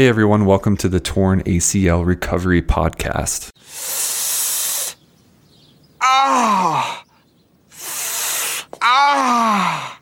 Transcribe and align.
Hey 0.00 0.08
everyone, 0.08 0.46
welcome 0.46 0.78
to 0.78 0.88
the 0.88 0.98
Torn 0.98 1.42
ACL 1.42 2.06
Recovery 2.06 2.62
Podcast. 2.62 3.50
Ah! 6.00 7.04
Ah! 8.80 10.00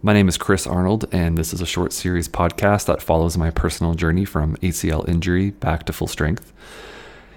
My 0.00 0.14
name 0.14 0.26
is 0.26 0.38
Chris 0.38 0.66
Arnold, 0.66 1.04
and 1.12 1.36
this 1.36 1.52
is 1.52 1.60
a 1.60 1.66
short 1.66 1.92
series 1.92 2.30
podcast 2.30 2.86
that 2.86 3.02
follows 3.02 3.36
my 3.36 3.50
personal 3.50 3.92
journey 3.92 4.24
from 4.24 4.56
ACL 4.62 5.06
injury 5.06 5.50
back 5.50 5.84
to 5.84 5.92
full 5.92 6.08
strength. 6.08 6.50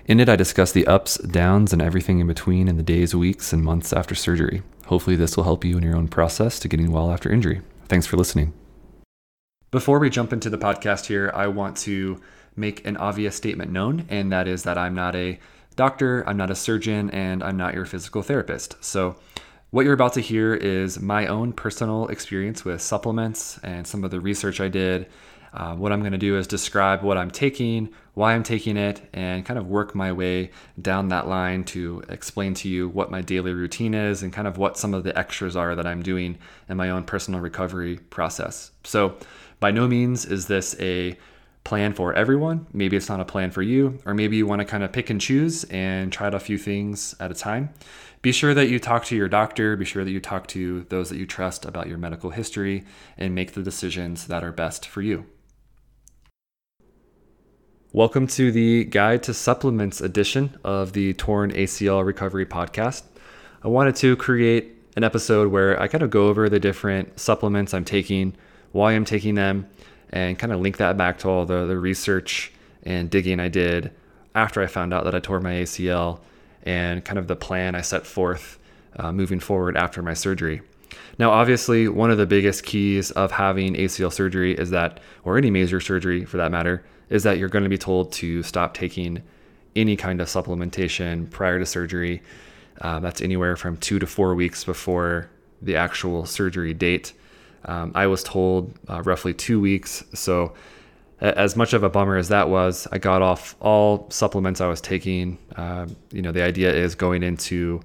In 0.05 0.21
it, 0.21 0.29
I 0.29 0.37
discuss 0.37 0.71
the 0.71 0.87
ups, 0.87 1.17
downs, 1.17 1.73
and 1.73 1.81
everything 1.81 2.19
in 2.19 2.27
between 2.27 2.69
in 2.69 2.77
the 2.77 2.81
days, 2.81 3.13
weeks, 3.13 3.51
and 3.51 3.61
months 3.61 3.91
after 3.91 4.15
surgery. 4.15 4.63
Hopefully, 4.85 5.17
this 5.17 5.35
will 5.35 5.43
help 5.43 5.65
you 5.65 5.75
in 5.75 5.83
your 5.83 5.97
own 5.97 6.07
process 6.07 6.59
to 6.59 6.69
getting 6.69 6.93
well 6.93 7.11
after 7.11 7.29
injury. 7.29 7.59
Thanks 7.89 8.07
for 8.07 8.15
listening. 8.15 8.53
Before 9.71 9.99
we 9.99 10.09
jump 10.09 10.33
into 10.33 10.49
the 10.49 10.57
podcast 10.57 11.05
here, 11.05 11.31
I 11.33 11.47
want 11.47 11.77
to 11.77 12.19
make 12.57 12.85
an 12.85 12.97
obvious 12.97 13.37
statement 13.37 13.71
known, 13.71 14.05
and 14.09 14.29
that 14.33 14.45
is 14.45 14.63
that 14.63 14.77
I'm 14.77 14.93
not 14.93 15.15
a 15.15 15.39
doctor, 15.77 16.27
I'm 16.27 16.35
not 16.35 16.51
a 16.51 16.55
surgeon, 16.55 17.09
and 17.11 17.41
I'm 17.41 17.55
not 17.55 17.73
your 17.73 17.85
physical 17.85 18.21
therapist. 18.21 18.75
So, 18.83 19.15
what 19.69 19.85
you're 19.85 19.93
about 19.93 20.11
to 20.15 20.19
hear 20.19 20.53
is 20.53 20.99
my 20.99 21.27
own 21.27 21.53
personal 21.53 22.09
experience 22.09 22.65
with 22.65 22.81
supplements 22.81 23.61
and 23.63 23.87
some 23.87 24.03
of 24.03 24.11
the 24.11 24.19
research 24.19 24.59
I 24.59 24.67
did. 24.67 25.07
Uh, 25.53 25.75
what 25.75 25.93
I'm 25.93 26.01
going 26.01 26.11
to 26.11 26.17
do 26.17 26.37
is 26.37 26.47
describe 26.47 27.01
what 27.01 27.17
I'm 27.17 27.31
taking, 27.31 27.91
why 28.13 28.33
I'm 28.33 28.43
taking 28.43 28.75
it, 28.75 29.01
and 29.13 29.45
kind 29.45 29.57
of 29.57 29.67
work 29.67 29.95
my 29.95 30.11
way 30.11 30.51
down 30.81 31.07
that 31.09 31.29
line 31.29 31.63
to 31.65 32.03
explain 32.09 32.55
to 32.55 32.67
you 32.67 32.89
what 32.89 33.09
my 33.09 33.21
daily 33.21 33.53
routine 33.53 33.93
is 33.93 34.21
and 34.21 34.33
kind 34.33 34.49
of 34.49 34.57
what 34.57 34.77
some 34.77 34.93
of 34.93 35.05
the 35.05 35.17
extras 35.17 35.55
are 35.55 35.75
that 35.75 35.87
I'm 35.87 36.03
doing 36.03 36.37
in 36.67 36.75
my 36.75 36.89
own 36.89 37.05
personal 37.05 37.39
recovery 37.39 37.99
process. 38.09 38.71
So, 38.83 39.15
by 39.61 39.69
no 39.71 39.87
means 39.87 40.25
is 40.25 40.47
this 40.47 40.75
a 40.79 41.15
plan 41.63 41.93
for 41.93 42.13
everyone. 42.15 42.65
Maybe 42.73 42.97
it's 42.97 43.07
not 43.07 43.19
a 43.19 43.25
plan 43.25 43.51
for 43.51 43.61
you, 43.61 43.99
or 44.07 44.15
maybe 44.15 44.35
you 44.35 44.47
want 44.47 44.59
to 44.59 44.65
kind 44.65 44.83
of 44.83 44.91
pick 44.91 45.11
and 45.11 45.21
choose 45.21 45.63
and 45.65 46.11
try 46.11 46.27
out 46.27 46.33
a 46.33 46.39
few 46.39 46.57
things 46.57 47.15
at 47.19 47.29
a 47.29 47.35
time. 47.35 47.69
Be 48.23 48.31
sure 48.31 48.55
that 48.55 48.69
you 48.69 48.79
talk 48.79 49.05
to 49.05 49.15
your 49.15 49.29
doctor, 49.29 49.77
be 49.77 49.85
sure 49.85 50.03
that 50.03 50.09
you 50.09 50.19
talk 50.19 50.47
to 50.47 50.85
those 50.89 51.09
that 51.09 51.17
you 51.17 51.27
trust 51.27 51.63
about 51.63 51.87
your 51.87 51.99
medical 51.99 52.31
history, 52.31 52.83
and 53.19 53.35
make 53.35 53.53
the 53.53 53.61
decisions 53.61 54.25
that 54.25 54.43
are 54.43 54.51
best 54.51 54.87
for 54.87 55.03
you. 55.03 55.27
Welcome 57.93 58.25
to 58.27 58.51
the 58.51 58.85
Guide 58.85 59.21
to 59.23 59.33
Supplements 59.33 60.01
edition 60.01 60.57
of 60.63 60.93
the 60.93 61.13
Torn 61.13 61.51
ACL 61.51 62.03
Recovery 62.03 62.47
Podcast. 62.47 63.03
I 63.63 63.67
wanted 63.67 63.95
to 63.97 64.15
create 64.15 64.75
an 64.97 65.03
episode 65.03 65.51
where 65.51 65.79
I 65.79 65.87
kind 65.87 66.03
of 66.03 66.09
go 66.09 66.29
over 66.29 66.49
the 66.49 66.59
different 66.59 67.19
supplements 67.19 67.75
I'm 67.75 67.85
taking 67.85 68.35
why 68.71 68.93
I'm 68.93 69.05
taking 69.05 69.35
them, 69.35 69.67
and 70.09 70.37
kind 70.37 70.51
of 70.53 70.59
link 70.59 70.77
that 70.77 70.97
back 70.97 71.19
to 71.19 71.29
all 71.29 71.45
the, 71.45 71.65
the 71.65 71.77
research 71.77 72.51
and 72.83 73.09
digging 73.09 73.39
I 73.39 73.47
did 73.47 73.91
after 74.35 74.61
I 74.61 74.67
found 74.67 74.93
out 74.93 75.03
that 75.05 75.15
I 75.15 75.19
tore 75.19 75.39
my 75.39 75.53
ACL 75.53 76.19
and 76.63 77.03
kind 77.03 77.17
of 77.17 77.27
the 77.27 77.35
plan 77.35 77.75
I 77.75 77.81
set 77.81 78.05
forth 78.05 78.57
uh, 78.97 79.11
moving 79.11 79.39
forward 79.39 79.77
after 79.77 80.01
my 80.01 80.13
surgery. 80.13 80.61
Now, 81.17 81.31
obviously, 81.31 81.87
one 81.87 82.11
of 82.11 82.17
the 82.17 82.25
biggest 82.25 82.63
keys 82.63 83.11
of 83.11 83.31
having 83.31 83.75
ACL 83.75 84.11
surgery 84.11 84.53
is 84.53 84.69
that, 84.71 84.99
or 85.23 85.37
any 85.37 85.51
major 85.51 85.79
surgery 85.79 86.25
for 86.25 86.37
that 86.37 86.51
matter, 86.51 86.83
is 87.09 87.23
that 87.23 87.37
you're 87.37 87.49
going 87.49 87.63
to 87.63 87.69
be 87.69 87.77
told 87.77 88.11
to 88.13 88.43
stop 88.43 88.73
taking 88.73 89.21
any 89.75 89.95
kind 89.95 90.21
of 90.21 90.27
supplementation 90.27 91.29
prior 91.29 91.59
to 91.59 91.65
surgery. 91.65 92.21
Uh, 92.79 92.99
that's 92.99 93.21
anywhere 93.21 93.55
from 93.55 93.77
two 93.77 93.99
to 93.99 94.07
four 94.07 94.35
weeks 94.35 94.63
before 94.63 95.29
the 95.61 95.75
actual 95.75 96.25
surgery 96.25 96.73
date. 96.73 97.13
Um, 97.65 97.91
I 97.95 98.07
was 98.07 98.23
told 98.23 98.73
uh, 98.89 99.01
roughly 99.03 99.33
two 99.33 99.59
weeks. 99.59 100.03
So, 100.13 100.53
as 101.19 101.55
much 101.55 101.73
of 101.73 101.83
a 101.83 101.89
bummer 101.89 102.17
as 102.17 102.29
that 102.29 102.49
was, 102.49 102.87
I 102.91 102.97
got 102.97 103.21
off 103.21 103.55
all 103.59 104.07
supplements 104.09 104.59
I 104.59 104.67
was 104.67 104.81
taking. 104.81 105.37
Uh, 105.55 105.85
you 106.11 106.21
know, 106.23 106.31
the 106.31 106.41
idea 106.41 106.73
is 106.73 106.95
going 106.95 107.21
into 107.21 107.81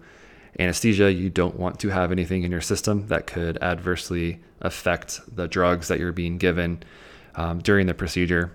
anesthesia, 0.58 1.12
you 1.12 1.28
don't 1.28 1.56
want 1.58 1.78
to 1.80 1.90
have 1.90 2.12
anything 2.12 2.44
in 2.44 2.50
your 2.50 2.62
system 2.62 3.06
that 3.08 3.26
could 3.26 3.58
adversely 3.62 4.40
affect 4.62 5.20
the 5.36 5.46
drugs 5.46 5.88
that 5.88 5.98
you're 5.98 6.12
being 6.12 6.38
given 6.38 6.82
um, 7.34 7.58
during 7.58 7.86
the 7.86 7.94
procedure. 7.94 8.52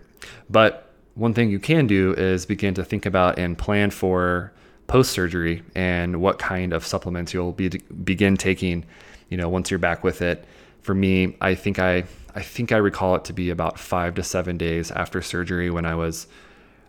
But 0.49 0.91
one 1.13 1.33
thing 1.33 1.51
you 1.51 1.59
can 1.59 1.87
do 1.87 2.13
is 2.13 2.45
begin 2.45 2.73
to 2.75 2.83
think 2.83 3.05
about 3.05 3.37
and 3.37 3.57
plan 3.57 3.91
for 3.91 4.51
post 4.87 5.11
surgery 5.11 5.63
and 5.75 6.21
what 6.21 6.39
kind 6.39 6.73
of 6.73 6.85
supplements 6.85 7.33
you'll 7.33 7.53
be 7.53 7.69
begin 8.03 8.35
taking. 8.35 8.85
You 9.29 9.37
know, 9.37 9.47
once 9.47 9.69
you're 9.69 9.79
back 9.79 10.03
with 10.03 10.21
it 10.21 10.45
for 10.81 10.95
me, 10.95 11.37
I 11.41 11.55
think 11.55 11.79
I 11.79 12.05
I 12.33 12.41
think 12.41 12.71
I 12.71 12.77
recall 12.77 13.15
it 13.15 13.25
to 13.25 13.33
be 13.33 13.49
about 13.49 13.77
five 13.77 14.15
to 14.15 14.23
seven 14.23 14.57
days 14.57 14.89
after 14.91 15.21
surgery 15.21 15.69
when 15.69 15.85
I 15.85 15.95
was 15.95 16.27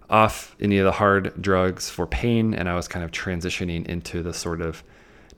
off 0.09 0.55
any 0.61 0.79
of 0.79 0.85
the 0.85 0.93
hard 0.93 1.41
drugs 1.41 1.91
for 1.91 2.07
pain, 2.07 2.55
and 2.55 2.69
I 2.69 2.77
was 2.77 2.87
kind 2.87 3.05
of 3.05 3.11
transitioning 3.11 3.87
into 3.87 4.23
the 4.23 4.33
sort 4.33 4.61
of 4.61 4.85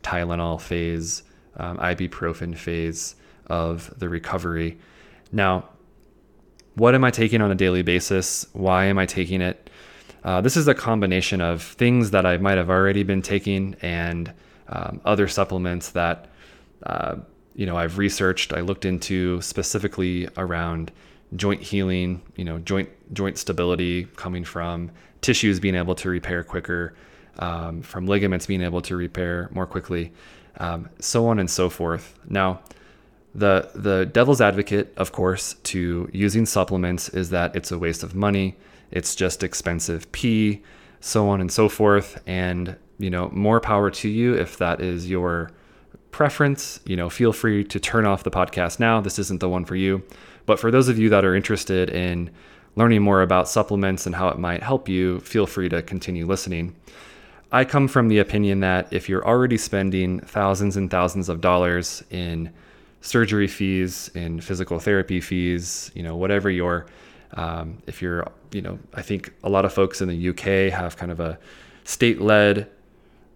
Tylenol 0.02 0.60
phase, 0.60 1.22
um, 1.56 1.78
ibuprofen 1.78 2.56
phase 2.56 3.14
of 3.46 3.98
the 3.98 4.08
recovery. 4.08 4.78
Now, 5.32 5.68
what 6.74 6.94
am 6.94 7.04
I 7.04 7.10
taking 7.10 7.40
on 7.40 7.50
a 7.50 7.54
daily 7.54 7.82
basis? 7.82 8.46
Why 8.52 8.86
am 8.86 8.98
I 8.98 9.06
taking 9.06 9.40
it? 9.40 9.70
Uh, 10.24 10.40
this 10.40 10.56
is 10.56 10.66
a 10.66 10.74
combination 10.74 11.40
of 11.40 11.62
things 11.62 12.10
that 12.10 12.26
I 12.26 12.36
might 12.38 12.58
have 12.58 12.70
already 12.70 13.04
been 13.04 13.22
taking 13.22 13.76
and 13.80 14.32
um, 14.68 15.00
other 15.04 15.28
supplements 15.28 15.90
that 15.90 16.30
uh, 16.82 17.16
you 17.54 17.66
know 17.66 17.76
I've 17.76 17.98
researched, 17.98 18.52
I 18.52 18.60
looked 18.60 18.84
into 18.84 19.40
specifically 19.40 20.28
around 20.36 20.92
joint 21.36 21.62
healing, 21.62 22.22
you 22.36 22.44
know, 22.44 22.58
joint 22.58 22.88
joint 23.12 23.38
stability 23.38 24.04
coming 24.16 24.44
from 24.44 24.90
tissues 25.20 25.60
being 25.60 25.74
able 25.74 25.94
to 25.96 26.08
repair 26.08 26.44
quicker, 26.44 26.94
um, 27.38 27.82
from 27.82 28.06
ligaments 28.06 28.46
being 28.46 28.62
able 28.62 28.80
to 28.82 28.96
repair 28.96 29.48
more 29.52 29.66
quickly, 29.66 30.12
um, 30.58 30.88
so 30.98 31.26
on 31.26 31.38
and 31.38 31.50
so 31.50 31.68
forth. 31.68 32.18
Now, 32.28 32.60
the 33.34 33.70
the 33.74 34.06
devil's 34.06 34.40
advocate, 34.40 34.92
of 34.96 35.12
course, 35.12 35.54
to 35.64 36.08
using 36.12 36.46
supplements 36.46 37.08
is 37.08 37.30
that 37.30 37.56
it's 37.56 37.72
a 37.72 37.78
waste 37.78 38.02
of 38.02 38.14
money. 38.14 38.56
It's 38.90 39.14
just 39.14 39.42
expensive 39.42 40.10
pee, 40.12 40.62
so 41.00 41.28
on 41.28 41.40
and 41.40 41.50
so 41.50 41.68
forth. 41.68 42.22
And 42.26 42.76
you 42.98 43.10
know, 43.10 43.28
more 43.30 43.60
power 43.60 43.90
to 43.90 44.08
you 44.08 44.34
if 44.34 44.58
that 44.58 44.80
is 44.80 45.10
your 45.10 45.50
preference, 46.14 46.78
you 46.86 46.94
know, 46.94 47.10
feel 47.10 47.32
free 47.32 47.64
to 47.64 47.80
turn 47.80 48.06
off 48.06 48.22
the 48.22 48.30
podcast 48.30 48.78
now. 48.78 49.00
This 49.00 49.18
isn't 49.18 49.40
the 49.40 49.48
one 49.48 49.64
for 49.64 49.74
you. 49.74 50.00
But 50.46 50.60
for 50.60 50.70
those 50.70 50.88
of 50.88 50.96
you 50.96 51.08
that 51.08 51.24
are 51.24 51.34
interested 51.34 51.90
in 51.90 52.30
learning 52.76 53.02
more 53.02 53.20
about 53.20 53.48
supplements 53.48 54.06
and 54.06 54.14
how 54.14 54.28
it 54.28 54.38
might 54.38 54.62
help 54.62 54.88
you, 54.88 55.18
feel 55.18 55.44
free 55.44 55.68
to 55.70 55.82
continue 55.82 56.24
listening. 56.24 56.76
I 57.50 57.64
come 57.64 57.88
from 57.88 58.06
the 58.06 58.20
opinion 58.20 58.60
that 58.60 58.92
if 58.92 59.08
you're 59.08 59.26
already 59.26 59.58
spending 59.58 60.20
thousands 60.20 60.76
and 60.76 60.88
thousands 60.88 61.28
of 61.28 61.40
dollars 61.40 62.04
in 62.10 62.52
surgery 63.00 63.48
fees, 63.48 64.08
in 64.14 64.40
physical 64.40 64.78
therapy 64.78 65.20
fees, 65.20 65.90
you 65.96 66.04
know, 66.04 66.14
whatever 66.14 66.48
your, 66.48 66.86
um, 67.32 67.78
if 67.88 68.00
you're, 68.00 68.24
you 68.52 68.62
know, 68.62 68.78
I 68.94 69.02
think 69.02 69.34
a 69.42 69.48
lot 69.48 69.64
of 69.64 69.72
folks 69.72 70.00
in 70.00 70.06
the 70.06 70.28
UK 70.28 70.72
have 70.72 70.96
kind 70.96 71.10
of 71.10 71.18
a 71.18 71.40
state 71.82 72.20
led 72.20 72.68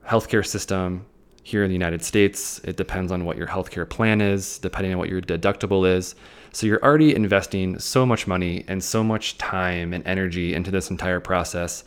healthcare 0.06 0.46
system 0.46 1.04
here 1.48 1.64
in 1.64 1.70
the 1.70 1.74
United 1.74 2.04
States, 2.04 2.60
it 2.62 2.76
depends 2.76 3.10
on 3.10 3.24
what 3.24 3.38
your 3.38 3.46
healthcare 3.46 3.88
plan 3.88 4.20
is, 4.20 4.58
depending 4.58 4.92
on 4.92 4.98
what 4.98 5.08
your 5.08 5.22
deductible 5.22 5.88
is. 5.88 6.14
So 6.52 6.66
you're 6.66 6.84
already 6.84 7.14
investing 7.14 7.78
so 7.78 8.04
much 8.04 8.26
money 8.26 8.66
and 8.68 8.84
so 8.84 9.02
much 9.02 9.38
time 9.38 9.94
and 9.94 10.06
energy 10.06 10.52
into 10.52 10.70
this 10.70 10.90
entire 10.90 11.20
process. 11.20 11.84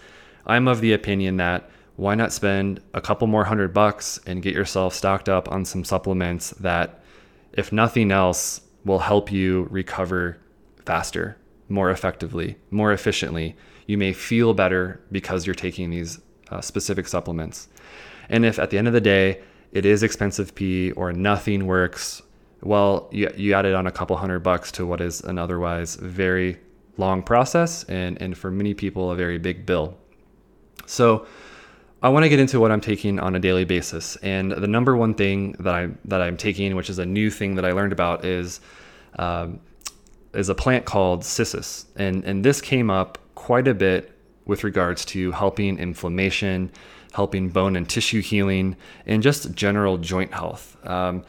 I'm 0.48 0.68
of 0.68 0.82
the 0.82 0.94
opinion 0.94 1.38
that 1.38 1.70
why 1.96 2.16
not 2.16 2.34
spend 2.34 2.82
a 2.96 3.02
couple 3.02 3.28
more 3.28 3.44
hundred 3.44 3.72
bucks 3.72 4.20
and 4.26 4.42
get 4.42 4.56
yourself 4.56 4.96
stocked 4.96 5.30
up 5.30 5.52
on 5.52 5.64
some 5.64 5.84
supplements 5.84 6.50
that, 6.52 7.04
if 7.54 7.72
nothing 7.72 8.12
else, 8.12 8.62
will 8.84 9.00
help 9.00 9.32
you 9.32 9.68
recover 9.70 10.40
faster, 10.88 11.38
more 11.70 11.92
effectively, 11.92 12.58
more 12.72 12.92
efficiently. 12.92 13.56
You 13.86 14.00
may 14.00 14.14
feel 14.14 14.56
better 14.56 15.02
because 15.12 15.46
you're 15.46 15.54
taking 15.54 15.92
these 15.92 16.20
uh, 16.50 16.62
specific 16.62 17.08
supplements. 17.08 17.68
And 18.28 18.44
if 18.44 18.58
at 18.58 18.72
the 18.72 18.80
end 18.80 18.88
of 18.88 18.94
the 18.94 19.02
day, 19.02 19.42
it 19.72 19.86
is 19.86 20.04
expensive 20.04 20.54
pee 20.56 20.92
or 20.92 21.14
nothing 21.14 21.66
works, 21.66 22.22
well, 22.62 23.10
you, 23.12 23.32
you 23.36 23.54
added 23.54 23.74
on 23.74 23.88
a 23.88 23.92
couple 23.92 24.16
hundred 24.18 24.40
bucks 24.40 24.72
to 24.74 24.86
what 24.86 25.02
is 25.02 25.22
an 25.22 25.38
otherwise 25.38 25.96
very 25.96 26.60
long 26.98 27.24
process 27.24 27.84
and, 27.86 28.22
and 28.22 28.38
for 28.38 28.52
many 28.52 28.74
people, 28.74 29.12
a 29.12 29.16
very 29.16 29.38
big 29.38 29.66
bill. 29.66 29.98
So, 30.86 31.26
I 32.04 32.10
want 32.10 32.24
to 32.24 32.30
get 32.30 32.40
into 32.40 32.60
what 32.60 32.72
I'm 32.72 32.82
taking 32.82 33.20
on 33.20 33.36
a 33.36 33.40
daily 33.40 33.64
basis, 33.64 34.16
and 34.18 34.52
the 34.52 34.68
number 34.68 34.98
one 34.98 35.14
thing 35.14 35.52
that 35.60 35.76
I 35.76 35.90
that 36.06 36.20
I'm 36.20 36.36
taking, 36.36 36.76
which 36.76 36.90
is 36.90 36.98
a 36.98 37.06
new 37.06 37.30
thing 37.30 37.54
that 37.56 37.66
I 37.66 37.74
learned 37.74 37.94
about, 37.94 38.26
is 38.26 38.60
um, 39.20 39.60
is 40.34 40.50
a 40.50 40.56
plant 40.56 40.86
called 40.86 41.24
cissus, 41.24 41.86
and 41.96 42.24
and 42.24 42.44
this 42.44 42.60
came 42.60 42.90
up 42.90 43.20
quite 43.36 43.68
a 43.68 43.76
bit 43.76 44.18
with 44.46 44.64
regards 44.64 45.06
to 45.06 45.32
helping 45.32 45.78
inflammation 45.78 46.72
helping 47.14 47.50
bone 47.50 47.76
and 47.76 47.90
tissue 47.90 48.22
healing, 48.22 48.76
and 49.06 49.22
just 49.22 49.54
general 49.54 49.98
joint 49.98 50.34
health. 50.34 50.78
Um, 50.88 51.24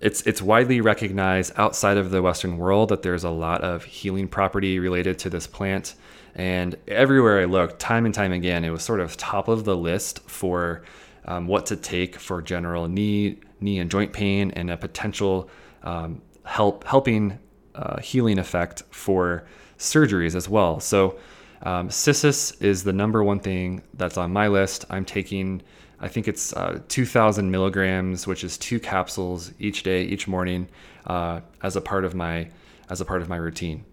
it's 0.00 0.22
it's 0.22 0.42
widely 0.42 0.80
recognized 0.80 1.52
outside 1.56 1.96
of 1.96 2.10
the 2.10 2.20
Western 2.20 2.58
world 2.58 2.88
that 2.88 3.02
there's 3.02 3.24
a 3.24 3.30
lot 3.30 3.62
of 3.62 3.84
healing 3.84 4.28
property 4.28 4.78
related 4.78 5.18
to 5.20 5.30
this 5.30 5.46
plant, 5.46 5.94
and 6.34 6.76
everywhere 6.88 7.40
I 7.40 7.44
looked, 7.44 7.78
time 7.78 8.04
and 8.04 8.14
time 8.14 8.32
again, 8.32 8.64
it 8.64 8.70
was 8.70 8.82
sort 8.82 9.00
of 9.00 9.16
top 9.16 9.48
of 9.48 9.64
the 9.64 9.76
list 9.76 10.20
for 10.28 10.82
um, 11.26 11.46
what 11.46 11.66
to 11.66 11.76
take 11.76 12.16
for 12.16 12.42
general 12.42 12.88
knee 12.88 13.38
knee 13.60 13.78
and 13.78 13.90
joint 13.90 14.12
pain 14.12 14.50
and 14.52 14.70
a 14.70 14.76
potential 14.76 15.48
um, 15.82 16.22
help 16.44 16.84
helping 16.84 17.38
uh, 17.74 18.00
healing 18.00 18.38
effect 18.38 18.82
for 18.90 19.46
surgeries 19.78 20.34
as 20.34 20.48
well. 20.48 20.80
So. 20.80 21.18
Um, 21.62 21.90
Cissus 21.90 22.52
is 22.60 22.84
the 22.84 22.92
number 22.92 23.22
one 23.24 23.40
thing 23.40 23.82
that's 23.94 24.16
on 24.16 24.32
my 24.32 24.48
list. 24.48 24.84
I'm 24.90 25.04
taking 25.04 25.62
I 26.00 26.08
think 26.08 26.28
it's 26.28 26.52
uh, 26.52 26.80
2,000 26.88 27.50
milligrams, 27.50 28.26
which 28.26 28.44
is 28.44 28.56
two 28.56 28.78
capsules 28.78 29.52
each 29.58 29.82
day, 29.82 30.04
each 30.04 30.28
morning, 30.28 30.68
uh, 31.06 31.40
as 31.62 31.74
a 31.76 31.80
part 31.80 32.04
of 32.04 32.14
my 32.14 32.50
as 32.88 33.00
a 33.00 33.04
part 33.04 33.20
of 33.20 33.28
my 33.28 33.36
routine. 33.36 33.84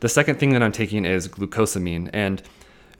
The 0.00 0.08
second 0.08 0.38
thing 0.38 0.50
that 0.50 0.62
I'm 0.62 0.72
taking 0.72 1.04
is 1.04 1.28
glucosamine, 1.28 2.10
and 2.12 2.42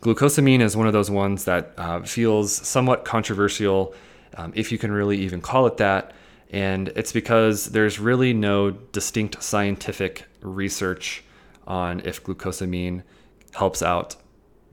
glucosamine 0.00 0.60
is 0.60 0.76
one 0.76 0.86
of 0.86 0.92
those 0.92 1.10
ones 1.10 1.44
that 1.44 1.72
uh, 1.78 2.02
feels 2.02 2.52
somewhat 2.54 3.04
controversial, 3.04 3.94
um, 4.36 4.52
if 4.54 4.70
you 4.70 4.76
can 4.76 4.90
really 4.90 5.18
even 5.18 5.40
call 5.40 5.66
it 5.66 5.78
that. 5.78 6.12
And 6.50 6.88
it's 6.88 7.12
because 7.12 7.66
there's 7.66 7.98
really 7.98 8.34
no 8.34 8.72
distinct 8.72 9.42
scientific 9.42 10.24
research 10.42 11.24
on 11.66 12.00
if 12.00 12.22
glucosamine 12.22 13.04
helps 13.54 13.82
out 13.82 14.16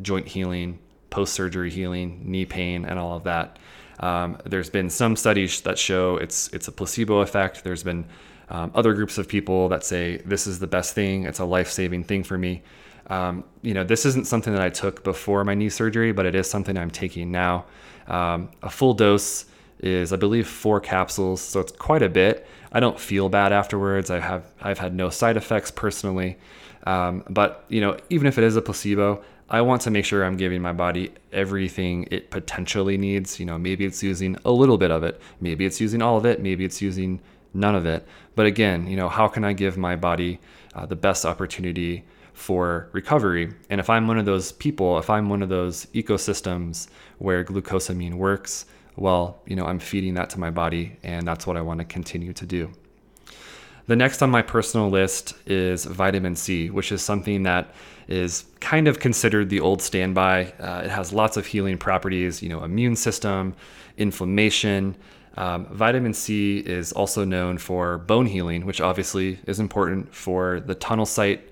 joint 0.02 0.28
healing 0.28 0.80
post 1.10 1.34
surgery 1.34 1.70
healing, 1.70 2.22
knee 2.24 2.46
pain, 2.46 2.86
and 2.86 3.00
all 3.00 3.16
of 3.16 3.24
that. 3.24 3.58
Um, 4.00 4.38
there's 4.46 4.70
been 4.70 4.90
some 4.90 5.16
studies 5.16 5.62
that 5.62 5.78
show 5.78 6.18
it's 6.18 6.48
it's 6.50 6.68
a 6.68 6.72
placebo 6.72 7.20
effect. 7.20 7.64
There's 7.64 7.84
been 7.84 8.06
um, 8.50 8.72
other 8.74 8.94
groups 8.94 9.18
of 9.18 9.28
people 9.28 9.70
that 9.70 9.84
say 9.84 10.18
this 10.18 10.48
is 10.48 10.60
the 10.60 10.68
best 10.68 10.96
thing. 10.96 11.26
It's 11.26 11.40
a 11.40 11.46
life 11.46 11.70
saving 11.70 12.06
thing 12.06 12.24
for 12.24 12.38
me. 12.38 12.64
Um, 13.08 13.44
you 13.62 13.74
know, 13.74 13.84
this 13.84 14.06
isn't 14.06 14.28
something 14.28 14.54
that 14.54 14.62
I 14.62 14.70
took 14.70 15.04
before 15.04 15.44
my 15.44 15.56
knee 15.56 15.70
surgery, 15.70 16.12
but 16.12 16.25
it 16.25 16.36
is 16.36 16.50
something 16.50 16.78
I'm 16.78 16.92
taking 16.92 17.32
now. 17.32 17.66
Um, 18.08 18.52
a 18.62 18.70
full 18.70 18.94
dose 18.94 19.46
is, 19.80 20.14
I 20.14 20.16
believe, 20.16 20.48
four 20.48 20.80
capsules, 20.80 21.42
so 21.42 21.60
it's 21.60 21.72
quite 21.72 22.04
a 22.04 22.10
bit. 22.10 22.46
I 22.72 22.80
don't 22.80 23.00
feel 23.00 23.30
bad 23.30 23.52
afterwards. 23.52 24.10
I 24.10 24.20
have 24.20 24.46
I've 24.62 24.80
had 24.80 24.94
no 24.94 25.10
side 25.10 25.38
effects 25.38 25.72
personally, 25.72 26.38
um, 26.84 27.24
but 27.30 27.66
you 27.70 27.81
know, 27.81 27.98
even 28.10 28.28
if 28.28 28.38
it 28.38 28.44
is 28.44 28.56
a 28.56 28.62
placebo, 28.62 29.24
I 29.50 29.62
want 29.62 29.81
to 29.84 29.92
make 29.92 30.06
sure 30.06 30.24
I'm 30.24 30.38
giving 30.38 30.62
my 30.62 30.74
body 30.74 31.12
everything 31.31 32.08
it 32.12 32.30
potentially 32.30 32.98
needs. 32.98 33.40
You 33.40 33.46
know, 33.48 33.58
maybe 33.58 33.86
it's 33.86 34.04
using 34.04 34.38
a 34.46 34.52
little 34.52 34.78
bit 34.78 34.92
of 34.92 35.04
it, 35.04 35.20
maybe 35.42 35.66
it's 35.66 35.81
using 35.81 36.02
all 36.02 36.18
of 36.18 36.26
it, 36.26 36.42
maybe 36.42 36.66
it's 36.66 36.81
using 36.81 37.20
none 37.54 37.76
of 37.76 37.86
it. 37.86 38.08
But 38.36 38.46
again, 38.46 38.88
you 38.88 38.96
know, 38.96 39.10
how 39.10 39.28
can 39.28 39.44
I 39.44 39.54
give 39.54 39.78
my 39.78 39.96
body 39.96 40.40
uh, 40.76 40.86
the 40.86 40.96
best 40.96 41.26
opportunity 41.26 42.06
for 42.34 42.90
recovery? 42.92 43.52
And 43.70 43.80
if 43.80 43.90
I'm 43.90 44.08
one 44.08 44.20
of 44.20 44.25
those 44.25 44.52
people, 44.52 45.00
if 45.00 45.10
I'm 45.10 45.30
one 45.30 45.42
of 45.42 45.50
those 45.50 45.88
ecosystems 45.88 46.88
where 47.18 47.44
glucosamine 47.44 48.14
works, 48.14 48.66
well, 48.96 49.42
you 49.46 49.56
know, 49.56 49.66
I'm 49.66 49.80
feeding 49.80 50.14
that 50.16 50.30
to 50.32 50.40
my 50.40 50.52
body, 50.52 50.98
and 51.04 51.28
that's 51.28 51.48
what 51.48 51.58
I 51.58 51.62
want 51.62 51.80
to 51.80 51.86
continue 51.86 52.34
to 52.34 52.46
do. 52.46 52.72
The 53.89 53.95
next 53.95 54.21
on 54.21 54.30
my 54.30 54.44
personal 54.44 54.91
list 54.91 55.33
is 55.47 55.83
vitamin 55.86 56.36
C, 56.36 56.69
which 56.69 56.91
is 56.91 57.01
something 57.01 57.41
that 57.41 57.74
is 58.07 58.45
kind 58.59 58.88
of 58.88 59.00
considered 59.00 59.50
the 59.50 59.62
old 59.62 59.81
standby. 59.81 60.53
Uh, 60.59 60.83
it 60.86 60.91
has 60.91 61.12
lots 61.12 61.38
of 61.38 61.47
healing 61.47 61.80
properties, 61.80 62.44
you 62.44 62.50
know, 62.50 62.63
immune 62.63 62.95
system, 62.95 63.56
inflammation. 63.97 64.95
Um, 65.38 65.65
vitamin 65.71 66.13
C 66.13 66.59
is 66.59 66.91
also 66.91 67.25
known 67.25 67.57
for 67.57 67.97
bone 67.97 68.27
healing, 68.27 68.68
which 68.68 68.80
obviously 68.80 69.39
is 69.47 69.59
important 69.59 70.13
for 70.13 70.59
the 70.59 70.75
tunnel 70.75 71.07
site 71.07 71.50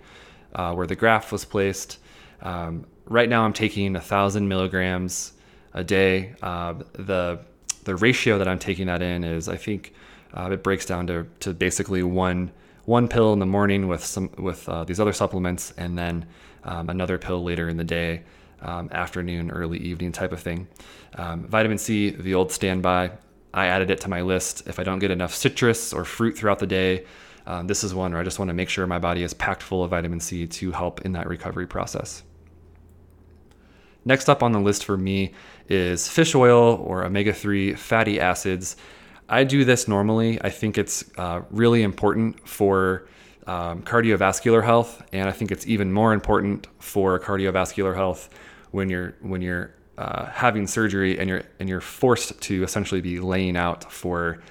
uh, 0.54 0.76
where 0.76 0.86
the 0.86 0.96
graft 0.96 1.32
was 1.32 1.44
placed. 1.44 1.98
Um, 2.44 2.86
right 3.08 3.30
now, 3.30 3.46
I'm 3.46 3.54
taking 3.54 3.96
a 3.96 4.02
thousand 4.02 4.48
milligrams 4.48 5.34
a 5.74 5.84
day. 5.84 6.36
Uh, 6.44 6.76
the 6.94 7.40
the 7.86 7.96
ratio 7.96 8.38
that 8.38 8.48
I'm 8.48 8.60
taking 8.60 8.86
that 8.86 9.02
in 9.02 9.24
is, 9.24 9.50
I 9.50 9.58
think, 9.58 9.96
uh, 10.34 10.50
it 10.52 10.64
breaks 10.64 10.86
down 10.86 11.08
to, 11.08 11.28
to 11.42 11.54
basically 11.54 12.04
one 12.04 12.52
one 12.86 13.10
pill 13.10 13.34
in 13.34 13.40
the 13.40 13.46
morning 13.46 13.90
with 13.90 14.04
some 14.04 14.30
with 14.38 14.68
uh, 14.70 14.84
these 14.86 15.00
other 15.00 15.14
supplements, 15.14 15.74
and 15.78 15.98
then 15.98 16.26
um, 16.64 16.90
another 16.90 17.18
pill 17.18 17.44
later 17.44 17.68
in 17.68 17.78
the 17.78 17.84
day, 17.84 18.24
um, 18.62 18.90
afternoon, 18.92 19.52
early 19.52 19.78
evening 19.78 20.12
type 20.12 20.32
of 20.32 20.40
thing. 20.40 20.68
Um, 21.16 21.46
vitamin 21.48 21.78
C, 21.78 22.12
the 22.12 22.34
old 22.34 22.52
standby. 22.52 23.12
I 23.54 23.68
added 23.68 23.90
it 23.90 24.02
to 24.02 24.10
my 24.10 24.22
list. 24.22 24.68
If 24.68 24.80
I 24.80 24.84
don't 24.84 25.00
get 25.00 25.12
enough 25.12 25.34
citrus 25.34 25.92
or 25.92 26.06
fruit 26.06 26.38
throughout 26.38 26.60
the 26.60 26.68
day, 26.68 27.06
um, 27.46 27.68
this 27.68 27.84
is 27.84 27.94
one 27.94 28.12
where 28.12 28.22
I 28.22 28.24
just 28.24 28.40
want 28.40 28.50
to 28.50 28.54
make 28.54 28.70
sure 28.70 28.86
my 28.86 29.00
body 29.00 29.24
is 29.24 29.34
packed 29.34 29.64
full 29.64 29.84
of 29.84 29.90
vitamin 29.90 30.20
C 30.20 30.46
to 30.48 30.72
help 30.72 31.02
in 31.02 31.14
that 31.14 31.28
recovery 31.28 31.66
process. 31.66 32.24
Next 34.06 34.30
up 34.30 34.44
on 34.44 34.54
the 34.54 34.60
list 34.60 34.86
for 34.86 34.96
me 34.96 35.34
is 35.68 36.08
fish 36.08 36.36
oil 36.36 36.76
or 36.86 37.04
omega 37.04 37.34
3 37.34 37.74
fatty 37.74 38.20
acids. 38.20 38.78
I 39.30 39.44
do 39.44 39.66
this 39.66 39.88
normally. 39.88 40.42
I 40.42 40.50
think 40.50 40.78
it's 40.78 41.04
uh, 41.18 41.42
really 41.52 41.84
important 41.84 42.48
for 42.48 43.08
um, 43.46 43.82
cardiovascular 43.82 44.64
health, 44.64 45.04
and 45.12 45.28
I 45.28 45.32
think 45.32 45.52
it's 45.52 45.68
even 45.68 45.92
more 45.92 46.14
important 46.14 46.68
for 46.80 47.20
cardiovascular 47.20 47.96
health 47.96 48.30
when 48.72 48.90
you're 48.90 49.16
when 49.22 49.42
you're 49.42 49.74
uh, 49.98 50.26
having 50.26 50.68
surgery 50.68 51.20
and 51.20 51.30
you're 51.30 51.44
and 51.60 51.68
you're 51.68 51.82
forced 51.82 52.40
to 52.42 52.64
essentially 52.64 53.02
be 53.02 53.20
laying 53.20 53.58
out 53.58 53.92
for 53.92 54.42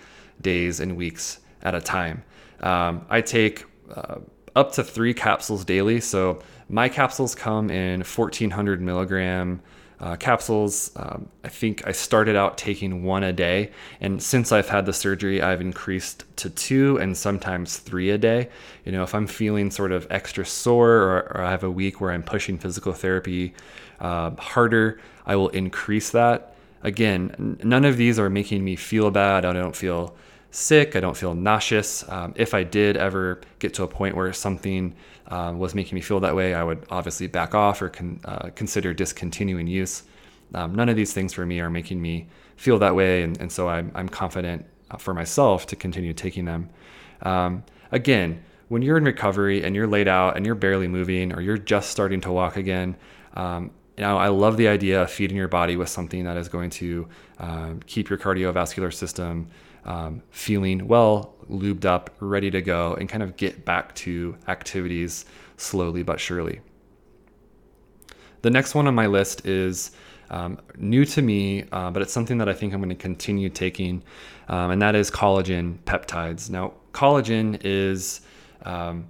days 0.41 0.81
and 0.81 0.97
weeks 0.97 1.41
at 1.63 1.75
a 1.75 1.81
time. 1.81 2.23
Um, 2.61 3.07
I 3.09 3.21
take 3.21 3.65
uh, 3.95 4.17
up 4.55 4.73
to 4.73 4.85
three 4.85 5.15
capsules 5.15 5.65
daily, 5.65 6.01
so 6.01 6.43
my 6.69 6.89
capsules 6.89 7.35
come 7.35 7.71
in 7.71 8.01
1400 8.01 8.81
milligram 8.81 9.61
uh, 10.01 10.17
capsules. 10.17 10.91
Um, 10.97 11.29
I 11.45 11.49
think 11.49 11.87
I 11.87 11.93
started 11.93 12.37
out 12.37 12.59
taking 12.59 13.03
one 13.03 13.23
a 13.23 13.33
day, 13.33 13.71
and 14.01 14.23
since 14.23 14.53
I've 14.53 14.69
had 14.69 14.87
the 14.87 14.93
surgery, 14.93 15.41
I've 15.41 15.61
increased 15.61 16.25
to 16.37 16.51
two 16.51 16.99
and 16.99 17.17
sometimes 17.17 17.79
three 17.79 18.11
a 18.11 18.19
day. 18.19 18.51
You 18.85 18.93
know, 18.93 19.03
if 19.03 19.15
I'm 19.15 19.27
feeling 19.27 19.71
sort 19.71 19.93
of 19.93 20.07
extra 20.11 20.45
sore 20.45 20.91
or, 20.91 21.33
or 21.35 21.41
I 21.43 21.51
have 21.51 21.65
a 21.65 21.71
week 21.71 22.01
where 22.01 22.11
I'm 22.11 22.23
pushing 22.23 22.59
physical 22.59 22.93
therapy 22.93 23.55
uh, 24.01 24.33
harder, 24.37 25.01
I 25.25 25.37
will 25.37 25.49
increase 25.49 26.11
that. 26.11 26.55
Again, 26.83 27.35
n- 27.39 27.61
none 27.65 27.85
of 27.85 27.97
these 27.97 28.19
are 28.19 28.29
making 28.29 28.65
me 28.65 28.77
feel 28.77 29.11
bad. 29.11 29.45
I 29.45 29.53
don't 29.53 29.75
feel 29.75 30.15
sick. 30.51 30.95
I 30.95 31.01
don't 31.01 31.17
feel 31.17 31.35
nauseous. 31.35 32.09
Um, 32.09 32.33
if 32.37 32.55
I 32.55 32.63
did 32.65 32.97
ever 32.97 33.41
get 33.59 33.75
to 33.75 33.83
a 33.83 33.89
point 33.89 34.15
where 34.15 34.33
something 34.33 34.95
um, 35.29 35.59
was 35.59 35.75
making 35.75 35.95
me 35.95 36.01
feel 36.01 36.21
that 36.21 36.35
way, 36.35 36.55
I 36.55 36.63
would 36.63 36.85
obviously 36.91 37.27
back 37.27 37.55
off 37.55 37.83
or 37.83 37.89
con- 37.89 38.21
uh, 38.25 38.51
consider 38.55 38.95
discontinuing 38.95 39.67
use. 39.67 40.05
Um, 40.55 40.75
none 40.75 40.89
of 40.89 40.97
these 40.97 41.13
things 41.13 41.33
for 41.33 41.45
me 41.45 41.61
are 41.61 41.71
making 41.71 42.01
me 42.01 42.29
feel 42.57 42.79
that 42.79 42.95
way, 42.95 43.23
and, 43.23 43.41
and 43.41 43.51
so 43.51 43.69
I'm, 43.69 43.91
I'm 43.95 44.09
confident 44.09 44.65
uh, 44.91 44.97
for 44.97 45.15
myself 45.15 45.67
to 45.67 45.77
continue 45.77 46.13
taking 46.13 46.45
them. 46.45 46.71
Um, 47.23 47.65
again, 47.91 48.43
when 48.69 48.83
you're 48.83 48.97
in 48.97 49.05
recovery 49.05 49.65
and 49.65 49.75
you're 49.75 49.87
laid 49.87 50.09
out 50.09 50.37
and 50.37 50.45
you're 50.45 50.55
barely 50.55 50.89
moving 50.89 51.33
or 51.33 51.41
you're 51.41 51.59
just 51.59 51.91
starting 51.91 52.21
to 52.23 52.33
walk 52.33 52.57
again, 52.57 52.97
um, 53.35 53.71
you 53.97 54.03
know, 54.03 54.17
I 54.17 54.29
love 54.29 54.57
the 54.57 54.69
idea 54.69 55.03
of 55.03 55.11
feeding 55.11 55.37
your 55.37 55.49
body 55.49 55.77
with 55.77 55.89
something 55.89 56.25
that 56.25 56.37
is 56.37 56.49
going 56.49 56.71
to 56.71 57.09
um, 57.39 57.81
keep 57.87 58.11
your 58.11 58.19
cardiovascular 58.19 58.93
system 58.93 59.49
um, 59.85 60.23
feeling 60.31 60.87
well, 60.87 61.36
lubed 61.51 61.85
up, 61.85 62.11
ready 62.21 62.51
to 62.51 62.63
go, 62.63 62.95
and 62.95 63.09
kind 63.09 63.23
of 63.23 63.37
get 63.37 63.65
back 63.65 63.95
to 63.97 64.37
activities 64.49 65.25
slowly 65.57 66.03
but 66.03 66.21
surely. 66.21 66.61
The 68.43 68.51
next 68.51 68.75
one 68.75 68.87
on 68.87 68.95
my 68.95 69.07
list 69.07 69.47
is 69.47 69.93
um, 70.31 70.59
new 70.77 71.05
to 71.07 71.23
me, 71.23 71.65
uh, 71.73 71.91
but 71.91 72.03
it's 72.03 72.13
something 72.13 72.39
that 72.39 72.49
I 72.49 72.53
think 72.53 72.73
I'm 72.73 72.81
going 72.81 72.91
to 72.91 72.95
continue 72.95 73.49
taking, 73.49 74.03
um, 74.49 74.71
and 74.71 74.83
that 74.83 74.95
is 74.95 75.11
collagen 75.11 75.79
peptides. 75.85 76.51
Now, 76.51 76.75
collagen 76.93 77.61
is 77.65 78.21
um, 78.63 79.07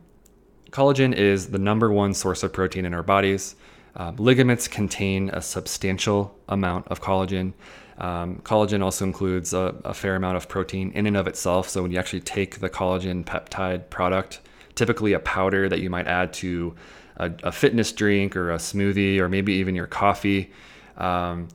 collagen 0.71 1.14
is 1.14 1.49
the 1.49 1.59
number 1.59 1.90
one 1.90 2.12
source 2.12 2.43
of 2.43 2.52
protein 2.52 2.85
in 2.85 2.93
our 2.93 3.02
bodies. 3.02 3.57
Uh, 3.97 4.12
ligaments 4.19 4.69
contain 4.69 5.31
a 5.31 5.41
substantial 5.41 6.37
amount 6.50 6.87
of 6.88 7.00
collagen. 7.00 7.55
Um, 7.99 8.37
collagen 8.45 8.83
also 8.83 9.07
includes 9.07 9.55
a, 9.55 9.75
a, 9.85 9.95
fair 9.95 10.17
amount 10.17 10.37
of 10.37 10.49
protein 10.49 10.93
in 10.93 11.07
and 11.07 11.17
of 11.17 11.26
itself. 11.26 11.71
So 11.71 11.81
when 11.81 11.91
you 11.91 11.99
actually 11.99 12.21
take 12.21 12.61
the 12.61 12.69
collagen 12.69 13.25
peptide 13.25 13.88
product, 13.88 14.41
typically 14.75 15.15
a 15.15 15.19
powder 15.19 15.67
that 15.71 15.81
you 15.81 15.88
might 15.88 16.07
add 16.07 16.35
to 16.35 16.75
a, 17.17 17.33
a 17.43 17.50
fitness 17.50 17.91
drink 17.93 18.37
or 18.37 18.53
a 18.53 18.59
smoothie 18.59 19.19
or 19.19 19.31
maybe 19.31 19.55
even 19.55 19.75
your 19.75 19.87
coffee, 19.87 20.53
um, 20.99 21.49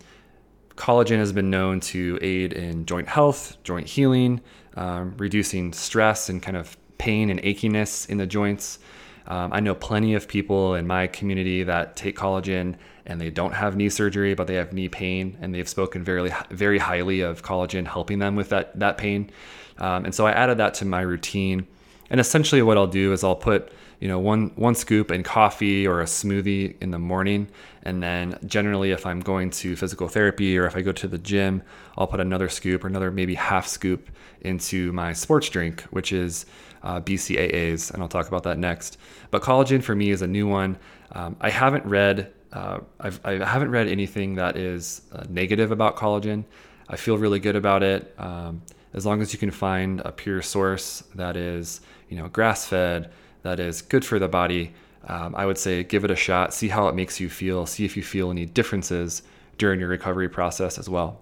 collagen 0.75 1.17
has 1.17 1.31
been 1.31 1.51
known 1.51 1.79
to 1.79 2.17
aid 2.23 2.53
in 2.53 2.87
joint 2.87 3.07
health, 3.07 3.57
joint 3.63 3.85
healing, 3.87 4.41
um, 4.75 5.13
reducing 5.17 5.73
stress 5.73 6.27
and 6.27 6.41
kind 6.41 6.57
of 6.57 6.75
pain 6.97 7.29
and 7.29 7.39
achiness 7.43 8.09
in 8.09 8.17
the 8.17 8.25
joints. 8.25 8.79
Um, 9.27 9.53
I 9.53 9.59
know 9.59 9.75
plenty 9.75 10.13
of 10.15 10.27
people 10.27 10.75
in 10.75 10.87
my 10.87 11.07
community 11.07 11.63
that 11.63 11.95
take 11.95 12.17
collagen 12.17 12.75
and 13.05 13.19
they 13.19 13.29
don't 13.29 13.53
have 13.53 13.75
knee 13.75 13.89
surgery, 13.89 14.33
but 14.33 14.47
they 14.47 14.55
have 14.55 14.73
knee 14.73 14.87
pain, 14.87 15.37
and 15.41 15.53
they've 15.53 15.67
spoken 15.67 16.03
very, 16.03 16.31
very 16.49 16.77
highly 16.77 17.21
of 17.21 17.43
collagen 17.43 17.87
helping 17.87 18.19
them 18.19 18.35
with 18.35 18.49
that 18.49 18.77
that 18.79 18.97
pain. 18.97 19.29
Um, 19.77 20.05
and 20.05 20.13
so 20.13 20.27
I 20.27 20.31
added 20.31 20.57
that 20.59 20.75
to 20.75 20.85
my 20.85 21.01
routine. 21.01 21.67
And 22.09 22.19
essentially, 22.19 22.61
what 22.61 22.77
I'll 22.77 22.87
do 22.87 23.13
is 23.13 23.23
I'll 23.23 23.35
put 23.35 23.71
you 23.99 24.07
know 24.07 24.19
one 24.19 24.51
one 24.55 24.75
scoop 24.75 25.11
in 25.11 25.23
coffee 25.23 25.87
or 25.87 26.01
a 26.01 26.05
smoothie 26.05 26.75
in 26.81 26.91
the 26.91 26.99
morning, 26.99 27.47
and 27.83 28.03
then 28.03 28.37
generally, 28.45 28.91
if 28.91 29.05
I'm 29.05 29.19
going 29.19 29.49
to 29.51 29.75
physical 29.75 30.07
therapy 30.07 30.57
or 30.57 30.65
if 30.65 30.75
I 30.75 30.81
go 30.81 30.91
to 30.91 31.07
the 31.07 31.17
gym, 31.17 31.63
I'll 31.97 32.07
put 32.07 32.19
another 32.19 32.49
scoop 32.49 32.83
or 32.83 32.87
another 32.87 33.11
maybe 33.11 33.35
half 33.35 33.67
scoop 33.67 34.09
into 34.41 34.91
my 34.91 35.13
sports 35.13 35.49
drink, 35.49 35.81
which 35.83 36.11
is 36.11 36.45
uh, 36.83 36.99
BCAAs, 37.01 37.93
and 37.93 38.01
I'll 38.01 38.09
talk 38.09 38.27
about 38.27 38.43
that 38.43 38.57
next. 38.57 38.97
But 39.29 39.41
collagen 39.41 39.83
for 39.83 39.95
me 39.95 40.11
is 40.11 40.21
a 40.21 40.27
new 40.27 40.47
one. 40.47 40.77
Um, 41.11 41.35
I 41.41 41.49
haven't 41.49 41.85
read 41.85 42.31
uh, 42.53 42.79
I've, 42.99 43.19
I 43.25 43.43
haven't 43.45 43.71
read 43.71 43.87
anything 43.87 44.35
that 44.35 44.57
is 44.57 45.01
uh, 45.13 45.23
negative 45.29 45.71
about 45.71 45.95
collagen. 45.95 46.43
I 46.89 46.97
feel 46.97 47.17
really 47.17 47.39
good 47.39 47.55
about 47.55 47.83
it. 47.83 48.13
Um, 48.17 48.61
as 48.93 49.05
long 49.05 49.21
as 49.21 49.31
you 49.31 49.39
can 49.39 49.51
find 49.51 50.01
a 50.01 50.11
pure 50.11 50.41
source 50.41 51.03
that 51.15 51.37
is, 51.37 51.79
you 52.09 52.17
know, 52.17 52.27
grass 52.27 52.65
fed, 52.65 53.11
that 53.43 53.59
is 53.59 53.81
good 53.81 54.03
for 54.03 54.19
the 54.19 54.27
body, 54.27 54.73
um, 55.07 55.33
I 55.35 55.45
would 55.45 55.57
say 55.57 55.83
give 55.83 56.03
it 56.03 56.11
a 56.11 56.15
shot. 56.15 56.53
See 56.53 56.67
how 56.67 56.87
it 56.87 56.95
makes 56.95 57.19
you 57.19 57.29
feel. 57.29 57.65
See 57.65 57.85
if 57.85 57.95
you 57.95 58.03
feel 58.03 58.29
any 58.29 58.45
differences 58.45 59.23
during 59.57 59.79
your 59.79 59.89
recovery 59.89 60.29
process 60.29 60.77
as 60.77 60.89
well. 60.89 61.19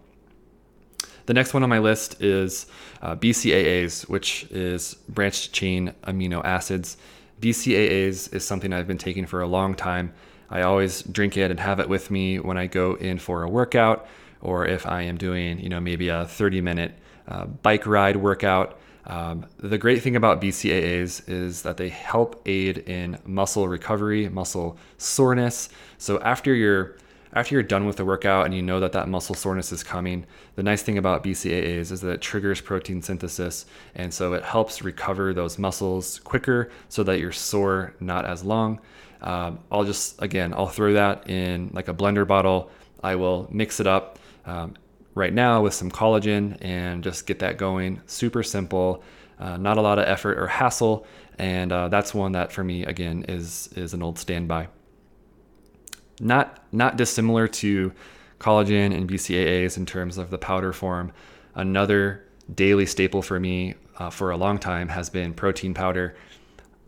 The 1.30 1.36
next 1.36 1.54
one 1.54 1.62
on 1.62 1.70
my 1.70 1.78
list 1.78 2.24
is 2.24 2.66
uh, 3.04 3.16
BCAAs, 3.16 4.10
which 4.10 4.48
is 4.50 4.96
branched 5.08 5.54
chain 5.54 5.94
amino 6.02 6.44
acids. 6.44 6.98
BCAAs 7.40 8.34
is 8.34 8.44
something 8.44 8.74
I've 8.74 8.88
been 8.88 8.98
taking 8.98 9.28
for 9.28 9.42
a 9.42 9.46
long 9.46 9.76
time. 9.76 10.12
I 10.50 10.64
always 10.64 11.04
drink 11.04 11.38
it 11.38 11.52
and 11.52 11.60
have 11.60 11.80
it 11.80 11.88
with 11.88 12.10
me 12.10 12.40
when 12.40 12.58
I 12.58 12.66
go 12.66 12.96
in 12.96 13.20
for 13.20 13.44
a 13.44 13.48
workout 13.48 14.08
or 14.42 14.66
if 14.66 14.88
I 14.88 15.04
am 15.04 15.18
doing, 15.18 15.60
you 15.60 15.70
know, 15.70 15.80
maybe 15.80 16.10
a 16.10 16.26
30 16.26 16.62
minute 16.62 16.96
uh, 17.28 17.46
bike 17.46 17.86
ride 17.86 18.16
workout. 18.16 18.80
Um, 19.06 19.46
the 19.60 19.78
great 19.78 20.02
thing 20.02 20.16
about 20.16 20.42
BCAAs 20.42 21.30
is 21.30 21.62
that 21.62 21.78
they 21.78 21.90
help 21.90 22.42
aid 22.48 22.80
in 22.80 23.20
muscle 23.24 23.68
recovery, 23.68 24.28
muscle 24.30 24.80
soreness. 24.98 25.70
So 26.00 26.20
after 26.22 26.56
you're 26.56 26.98
after 27.34 27.54
you're 27.54 27.64
done 27.64 27.86
with 27.86 27.98
the 27.98 28.06
workout 28.06 28.46
and 28.46 28.56
you 28.56 28.62
know 28.62 28.80
that 28.80 28.94
that 28.94 29.08
muscle 29.08 29.36
soreness 29.36 29.72
is 29.72 29.84
coming, 29.84 30.26
the 30.56 30.64
nice 30.64 30.82
thing 30.82 30.98
about 30.98 31.24
BCAAs 31.24 31.92
is 31.92 32.02
that 32.02 32.10
it 32.10 32.22
triggers 32.22 32.60
protein 32.60 33.02
synthesis. 33.02 33.66
And 33.94 34.14
so 34.14 34.34
it 34.34 34.44
helps 34.44 34.82
recover 34.82 35.34
those 35.34 35.60
muscles 35.60 36.20
quicker 36.20 36.72
so 36.88 37.04
that 37.04 37.20
you're 37.20 37.32
sore 37.32 37.94
not 38.00 38.26
as 38.26 38.44
long. 38.44 38.80
Um, 39.22 39.60
I'll 39.72 39.84
just, 39.84 40.22
again, 40.22 40.54
I'll 40.54 40.68
throw 40.68 40.94
that 40.94 41.30
in 41.30 41.70
like 41.74 41.88
a 41.88 41.94
blender 41.94 42.26
bottle. 42.26 42.72
I 43.04 43.16
will 43.16 43.48
mix 43.52 43.80
it 43.80 43.86
up 43.86 44.18
um, 44.46 44.76
right 45.14 45.34
now 45.34 45.62
with 45.62 45.74
some 45.74 45.92
collagen 45.92 46.58
and 46.62 47.04
just 47.04 47.28
get 47.28 47.40
that 47.40 47.58
going. 47.58 48.02
Super 48.08 48.42
simple, 48.42 49.04
uh, 49.40 49.58
not 49.58 49.78
a 49.78 49.82
lot 49.82 50.00
of 50.00 50.06
effort 50.06 50.40
or 50.40 50.48
hassle. 50.48 51.06
And 51.38 51.72
uh, 51.72 51.90
that's 51.90 52.14
one 52.14 52.32
that 52.32 52.52
for 52.52 52.64
me, 52.64 52.86
again, 52.86 53.26
is, 53.28 53.70
is 53.76 53.94
an 53.94 54.02
old 54.02 54.18
standby. 54.18 54.68
Not, 56.20 56.64
not 56.72 56.98
dissimilar 56.98 57.48
to 57.48 57.92
collagen 58.40 58.96
and 58.96 59.10
BCAAs 59.10 59.78
in 59.78 59.86
terms 59.86 60.18
of 60.18 60.30
the 60.30 60.38
powder 60.38 60.74
form. 60.74 61.12
Another 61.56 62.26
daily 62.54 62.86
staple 62.86 63.22
for 63.22 63.40
me 63.40 63.76
uh, 63.98 64.10
for 64.10 64.32
a 64.32 64.38
long 64.38 64.58
time 64.58 64.90
has 64.90 65.10
been 65.10 65.34
protein 65.34 65.74
powder. 65.74 66.16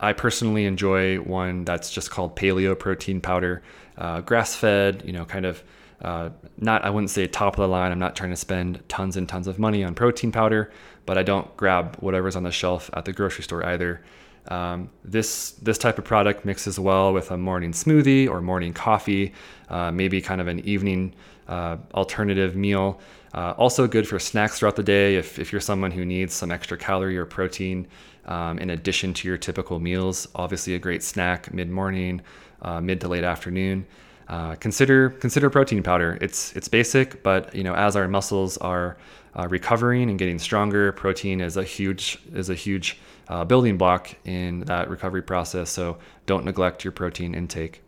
I 0.00 0.12
personally 0.12 0.64
enjoy 0.64 1.18
one 1.18 1.64
that's 1.64 1.90
just 1.90 2.10
called 2.10 2.34
paleo 2.34 2.76
protein 2.76 3.20
powder, 3.20 3.62
uh, 3.96 4.20
grass 4.22 4.56
fed, 4.56 5.02
you 5.04 5.12
know, 5.12 5.24
kind 5.24 5.46
of 5.46 5.62
uh, 6.00 6.30
not, 6.58 6.84
I 6.84 6.90
wouldn't 6.90 7.10
say 7.10 7.26
top 7.28 7.54
of 7.54 7.60
the 7.60 7.68
line. 7.68 7.92
I'm 7.92 7.98
not 8.00 8.16
trying 8.16 8.30
to 8.30 8.36
spend 8.36 8.82
tons 8.88 9.16
and 9.16 9.28
tons 9.28 9.46
of 9.46 9.60
money 9.60 9.84
on 9.84 9.94
protein 9.94 10.32
powder, 10.32 10.72
but 11.06 11.16
I 11.16 11.22
don't 11.22 11.56
grab 11.56 11.96
whatever's 12.00 12.34
on 12.34 12.42
the 12.42 12.50
shelf 12.50 12.90
at 12.94 13.04
the 13.04 13.12
grocery 13.12 13.44
store 13.44 13.64
either. 13.64 14.02
Um, 14.48 14.90
this 15.04 15.52
this 15.52 15.78
type 15.78 15.98
of 15.98 16.04
product 16.04 16.44
mixes 16.44 16.78
well 16.78 17.12
with 17.12 17.30
a 17.30 17.38
morning 17.38 17.72
smoothie 17.72 18.28
or 18.28 18.40
morning 18.40 18.72
coffee, 18.72 19.32
uh, 19.68 19.92
maybe 19.92 20.20
kind 20.20 20.40
of 20.40 20.48
an 20.48 20.60
evening 20.60 21.14
uh, 21.48 21.76
alternative 21.94 22.56
meal. 22.56 23.00
Uh, 23.34 23.54
also 23.56 23.86
good 23.86 24.06
for 24.06 24.18
snacks 24.18 24.58
throughout 24.58 24.76
the 24.76 24.82
day 24.82 25.16
if, 25.16 25.38
if 25.38 25.52
you're 25.52 25.60
someone 25.60 25.90
who 25.90 26.04
needs 26.04 26.34
some 26.34 26.50
extra 26.50 26.76
calorie 26.76 27.16
or 27.16 27.24
protein 27.24 27.86
um, 28.26 28.58
in 28.58 28.70
addition 28.70 29.14
to 29.14 29.26
your 29.26 29.38
typical 29.38 29.80
meals. 29.80 30.28
Obviously, 30.34 30.74
a 30.74 30.78
great 30.78 31.02
snack 31.02 31.52
mid 31.52 31.70
morning, 31.70 32.20
uh, 32.62 32.80
mid 32.80 33.00
to 33.00 33.08
late 33.08 33.24
afternoon. 33.24 33.86
Uh, 34.28 34.54
consider 34.56 35.10
consider 35.10 35.50
protein 35.50 35.82
powder. 35.82 36.18
It's 36.20 36.54
it's 36.54 36.68
basic, 36.68 37.22
but 37.22 37.54
you 37.54 37.64
know 37.64 37.74
as 37.74 37.96
our 37.96 38.08
muscles 38.08 38.56
are 38.58 38.96
uh, 39.36 39.48
recovering 39.48 40.10
and 40.10 40.18
getting 40.18 40.38
stronger, 40.38 40.92
protein 40.92 41.40
is 41.40 41.56
a 41.56 41.64
huge 41.64 42.18
is 42.32 42.50
a 42.50 42.54
huge 42.54 42.98
uh, 43.28 43.44
building 43.44 43.78
block 43.78 44.14
in 44.24 44.60
that 44.60 44.90
recovery 44.90 45.22
process. 45.22 45.70
So 45.70 45.98
don't 46.26 46.44
neglect 46.44 46.84
your 46.84 46.92
protein 46.92 47.34
intake. 47.34 47.82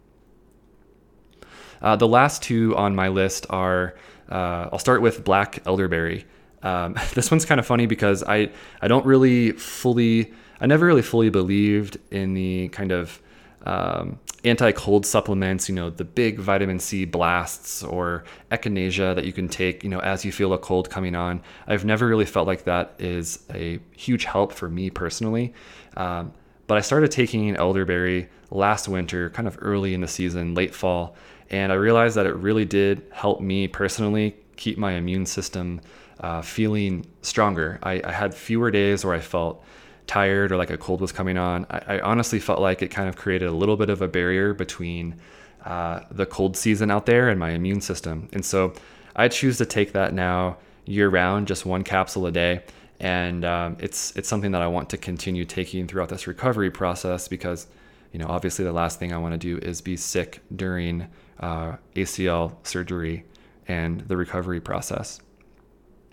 Uh, 1.83 1.97
the 1.97 2.09
last 2.09 2.43
two 2.43 2.77
on 2.77 2.95
my 2.95 3.09
list 3.09 3.47
are 3.51 3.95
uh, 4.31 4.69
I'll 4.73 4.79
start 4.79 5.03
with 5.03 5.25
black 5.25 5.63
elderberry. 5.67 6.25
Um, 6.63 6.97
this 7.15 7.31
one's 7.31 7.45
kind 7.45 7.59
of 7.59 7.67
funny 7.67 7.87
because 7.87 8.23
I 8.23 8.51
I 8.81 8.89
don't 8.89 9.05
really 9.05 9.53
fully 9.53 10.33
I 10.61 10.67
never 10.67 10.87
really 10.87 11.03
fully 11.03 11.29
believed 11.29 11.99
in 12.11 12.35
the 12.35 12.69
kind 12.69 12.91
of 12.91 13.21
um, 13.65 14.19
anti-cold 14.45 15.07
supplements, 15.07 15.69
you 15.69 15.75
know, 15.75 15.91
the 15.91 16.05
big 16.05 16.39
vitamin 16.39 16.79
C 16.79 17.05
blasts 17.05 17.83
or 17.83 18.25
echinacea 18.51 19.15
that 19.15 19.25
you 19.25 19.33
can 19.33 19.49
take, 19.49 19.83
you 19.83 19.91
know, 19.91 20.01
as 20.01 20.25
you 20.25 20.33
feel 20.33 20.53
a 20.53 20.59
cold 20.59 20.91
coming 20.91 21.15
on. 21.15 21.43
I've 21.67 21.85
never 21.85 22.07
really 22.07 22.27
felt 22.27 22.47
like 22.47 22.65
that 22.65 22.95
is 22.99 23.45
a 23.53 23.81
huge 23.97 24.25
help 24.25 24.53
for 24.53 24.69
me 24.69 24.91
personally. 24.91 25.55
Um, 25.97 26.33
but 26.67 26.79
I 26.79 26.81
started 26.83 27.11
taking 27.11 27.57
elderberry 27.57 28.29
last 28.51 28.89
winter, 28.89 29.31
kind 29.31 29.49
of 29.49 29.59
early 29.61 29.95
in 29.95 30.01
the 30.01 30.09
season, 30.09 30.55
late 30.55 30.75
fall, 30.75 31.17
and 31.51 31.73
I 31.73 31.75
realized 31.75 32.17
that 32.17 32.27
it 32.27 32.35
really 32.37 32.65
did 32.65 33.03
help 33.13 33.41
me 33.41 33.69
personally 33.69 34.37
keep 34.57 34.79
my 34.79 34.93
immune 34.93 35.27
system 35.27 35.81
uh, 36.21 36.43
feeling 36.43 37.05
stronger. 37.23 37.79
I, 37.83 38.01
I, 38.05 38.13
had 38.13 38.35
fewer 38.35 38.71
days 38.71 39.05
where 39.05 39.15
I 39.15 39.21
felt 39.21 39.65
tired 40.07 40.53
or 40.53 40.57
like 40.57 40.71
a 40.71 40.77
cold 40.77 41.01
was 41.01 41.13
coming 41.13 41.37
on. 41.39 41.67
I, 41.71 41.97
I 41.97 42.01
honestly 42.01 42.39
felt 42.39 42.61
like 42.61 42.83
it 42.83 42.89
kind 42.89 43.09
of 43.09 43.17
created 43.17 43.49
a 43.49 43.53
little 43.53 43.77
bit 43.77 43.91
of 43.91 44.03
a 44.03 44.09
barrier 44.09 44.55
between 44.55 45.17
uh, 45.65 46.01
the 46.11 46.27
cold 46.27 46.57
season 46.57 46.91
out 46.91 47.07
there 47.07 47.29
and 47.29 47.41
my 47.41 47.51
immune 47.51 47.81
system. 47.81 48.29
And 48.33 48.45
so 48.45 48.75
I 49.17 49.29
choose 49.29 49.59
to 49.59 49.67
take 49.67 49.93
that 49.93 50.13
now 50.13 50.59
year 50.85 51.09
round, 51.09 51.47
just 51.47 51.65
one 51.65 51.85
capsule 51.85 52.27
a 52.27 52.33
day. 52.33 52.63
And 53.01 53.45
um, 53.45 53.77
it's 53.81 54.15
it's 54.17 54.29
something 54.29 54.53
that 54.53 54.63
I 54.63 54.67
want 54.67 54.91
to 54.91 54.97
continue 54.97 55.45
taking 55.45 55.87
throughout 55.89 56.09
this 56.09 56.27
recovery 56.27 56.71
process 56.71 57.29
because, 57.29 57.67
you 58.13 58.19
know, 58.19 58.27
obviously 58.29 58.65
the 58.65 58.73
last 58.73 58.99
thing 58.99 59.13
I 59.13 59.19
want 59.19 59.33
to 59.33 59.39
do 59.39 59.59
is 59.59 59.81
be 59.81 59.97
sick 59.97 60.41
during 60.55 61.09
uh, 61.41 61.77
ACL 61.97 62.55
surgery 62.63 63.25
and 63.67 64.01
the 64.03 64.17
recovery 64.17 64.61
process. 64.61 65.21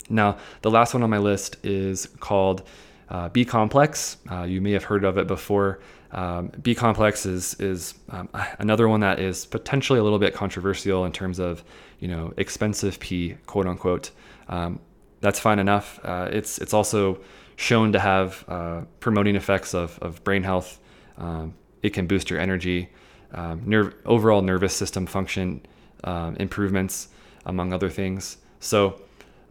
Now, 0.10 0.38
the 0.62 0.72
last 0.72 0.94
one 0.94 1.04
on 1.04 1.10
my 1.10 1.20
list 1.20 1.58
is 1.64 2.08
called 2.20 2.64
uh, 3.12 3.30
B 3.30 3.46
complex. 3.46 4.18
Uh, 4.32 4.44
you 4.44 4.62
may 4.62 4.72
have 4.72 4.86
heard 4.86 5.03
of 5.03 5.18
it 5.18 5.27
before. 5.27 5.80
Um, 6.12 6.51
B 6.62 6.74
complex 6.74 7.25
is 7.25 7.53
is 7.60 7.94
um, 8.10 8.30
another 8.60 8.88
one 8.88 9.01
that 9.01 9.20
is 9.20 9.46
potentially 9.46 10.00
a 10.00 10.03
little 10.03 10.20
bit 10.20 10.34
controversial 10.34 11.06
in 11.06 11.12
terms 11.12 11.38
of 11.39 11.63
you 12.00 12.08
know 12.08 12.34
expensive 12.38 13.00
pee 13.00 13.36
quote 13.46 13.68
unquote. 13.68 14.12
Um, 14.48 14.80
that's 15.20 15.39
fine 15.39 15.60
enough. 15.60 16.00
Uh, 16.03 16.30
it's 16.32 16.58
it's 16.58 16.74
also 16.74 17.20
shown 17.58 17.91
to 17.91 18.00
have 18.00 18.44
uh, 18.48 18.82
promoting 19.00 19.36
effects 19.36 19.75
of, 19.75 20.00
of 20.00 20.24
brain 20.24 20.44
health. 20.44 20.80
Um, 21.18 21.53
it 21.84 21.91
can 21.91 22.08
boost 22.08 22.30
your 22.30 22.39
energy, 22.39 22.89
um, 23.34 23.62
nerve 23.65 23.94
overall 24.06 24.41
nervous 24.41 24.74
system 24.74 25.06
function 25.06 25.62
um, 26.06 26.36
improvements, 26.38 27.10
among 27.46 27.74
other 27.74 27.89
things. 27.89 28.38
So 28.60 29.01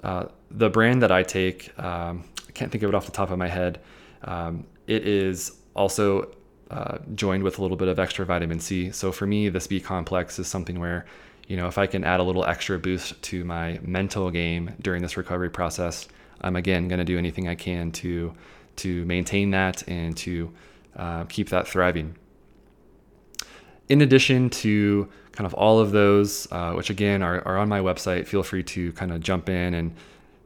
uh, 0.03 0.27
the 0.51 0.71
brand 0.71 1.03
that 1.03 1.13
I 1.13 1.23
take, 1.23 1.79
um, 1.79 2.25
can't 2.61 2.71
think 2.71 2.85
of 2.85 2.91
it 2.91 2.95
off 2.95 3.07
the 3.07 3.13
top 3.13 3.31
of 3.31 3.39
my 3.39 3.49
head. 3.49 3.81
Um, 4.25 4.67
it 4.87 5.09
is 5.09 5.53
also 5.75 6.31
uh, 6.71 6.99
joined 7.15 7.43
with 7.43 7.59
a 7.59 7.63
little 7.63 7.77
bit 7.77 7.89
of 7.89 7.99
extra 7.99 8.27
vitamin 8.27 8.61
C. 8.61 8.91
So 8.91 9.13
for 9.13 9.27
me, 9.27 9.49
this 9.49 9.67
B 9.67 9.81
complex 9.81 10.39
is 10.39 10.47
something 10.47 10.79
where, 10.79 11.07
you 11.49 11.57
know, 11.57 11.69
if 11.69 11.79
I 11.79 11.87
can 11.87 12.05
add 12.05 12.21
a 12.21 12.23
little 12.23 12.45
extra 12.45 12.79
boost 12.79 13.21
to 13.23 13.45
my 13.45 13.81
mental 13.83 14.31
game 14.31 14.75
during 14.83 15.01
this 15.01 15.17
recovery 15.17 15.49
process, 15.49 16.07
I'm 16.43 16.55
again 16.55 16.87
going 16.87 16.99
to 16.99 17.05
do 17.05 17.17
anything 17.17 17.49
I 17.49 17.55
can 17.55 17.93
to 17.93 18.35
to 18.77 19.05
maintain 19.07 19.51
that 19.53 19.89
and 19.89 20.15
to 20.19 20.53
uh, 20.97 21.25
keep 21.25 21.49
that 21.49 21.67
thriving. 21.67 22.15
In 23.89 24.03
addition 24.03 24.51
to 24.51 25.09
kind 25.33 25.47
of 25.47 25.55
all 25.55 25.79
of 25.79 25.93
those, 25.93 26.47
uh, 26.53 26.73
which 26.73 26.91
again 26.91 27.23
are, 27.23 27.41
are 27.49 27.57
on 27.57 27.69
my 27.69 27.81
website. 27.81 28.27
Feel 28.27 28.43
free 28.43 28.63
to 28.63 28.93
kind 28.93 29.13
of 29.13 29.21
jump 29.21 29.49
in 29.49 29.75
and 29.75 29.95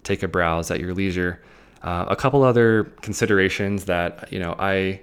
take 0.04 0.22
a 0.22 0.28
browse 0.28 0.70
at 0.70 0.78
your 0.78 0.94
leisure. 0.94 1.42
Uh, 1.84 2.06
a 2.08 2.16
couple 2.16 2.42
other 2.42 2.84
considerations 3.02 3.84
that 3.84 4.32
you 4.32 4.38
know 4.38 4.56
I 4.58 5.00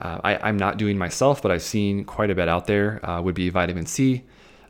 uh, 0.00 0.20
I, 0.22 0.48
am 0.48 0.56
not 0.56 0.76
doing 0.76 0.98
myself, 0.98 1.40
but 1.40 1.50
I've 1.50 1.62
seen 1.62 2.04
quite 2.04 2.30
a 2.30 2.34
bit 2.34 2.48
out 2.48 2.66
there, 2.66 3.04
uh, 3.08 3.22
would 3.22 3.34
be 3.34 3.48
vitamin 3.48 3.86
C, 3.86 4.22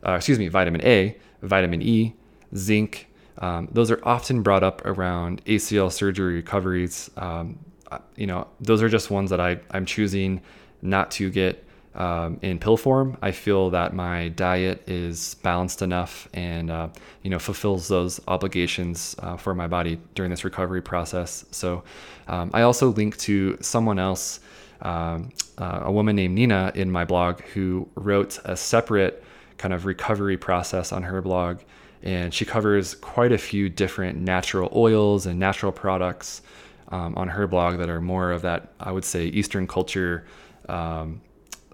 uh, 0.05 0.13
excuse 0.13 0.39
me, 0.39 0.47
vitamin 0.47 0.81
A, 0.83 1.17
vitamin 1.41 1.81
E, 1.81 2.13
zinc. 2.55 3.07
Um, 3.39 3.67
those 3.71 3.91
are 3.91 3.99
often 4.03 4.43
brought 4.43 4.63
up 4.63 4.85
around 4.85 5.43
ACL 5.45 5.91
surgery 5.91 6.35
recoveries. 6.35 7.11
Um, 7.17 7.59
uh, 7.91 7.99
you 8.15 8.27
know, 8.27 8.47
those 8.61 8.81
are 8.81 8.87
just 8.87 9.11
ones 9.11 9.29
that 9.29 9.41
I, 9.41 9.59
I'm 9.71 9.85
choosing 9.85 10.41
not 10.81 11.11
to 11.11 11.29
get 11.29 11.64
um, 11.95 12.39
in 12.41 12.59
pill 12.59 12.77
form. 12.77 13.17
I 13.21 13.31
feel 13.31 13.69
that 13.71 13.93
my 13.93 14.29
diet 14.29 14.87
is 14.87 15.35
balanced 15.35 15.81
enough 15.81 16.27
and 16.33 16.69
uh, 16.69 16.89
you 17.23 17.29
know 17.29 17.39
fulfills 17.39 17.87
those 17.87 18.19
obligations 18.27 19.15
uh, 19.19 19.37
for 19.37 19.55
my 19.55 19.67
body 19.67 19.99
during 20.13 20.29
this 20.29 20.43
recovery 20.43 20.81
process. 20.81 21.45
So 21.51 21.83
um, 22.27 22.51
I 22.53 22.61
also 22.61 22.89
link 22.89 23.17
to 23.19 23.57
someone 23.61 23.99
else, 23.99 24.39
um, 24.81 25.31
uh, 25.57 25.81
a 25.83 25.91
woman 25.91 26.15
named 26.15 26.35
Nina 26.35 26.71
in 26.75 26.91
my 26.91 27.05
blog 27.05 27.41
who 27.41 27.87
wrote 27.95 28.39
a 28.45 28.57
separate 28.57 29.23
kind 29.57 29.73
of 29.73 29.85
recovery 29.85 30.37
process 30.37 30.91
on 30.91 31.03
her 31.03 31.21
blog. 31.21 31.61
And 32.03 32.33
she 32.33 32.45
covers 32.45 32.93
quite 32.93 33.31
a 33.31 33.37
few 33.37 33.67
different 33.69 34.19
natural 34.19 34.71
oils 34.75 35.25
and 35.25 35.39
natural 35.39 35.71
products 35.71 36.41
um, 36.89 37.15
on 37.17 37.29
her 37.29 37.47
blog 37.47 37.79
that 37.79 37.89
are 37.89 38.01
more 38.01 38.31
of 38.31 38.43
that, 38.43 38.73
I 38.79 38.91
would 38.91 39.05
say, 39.05 39.25
Eastern 39.25 39.65
culture 39.65 40.25
um, 40.69 41.21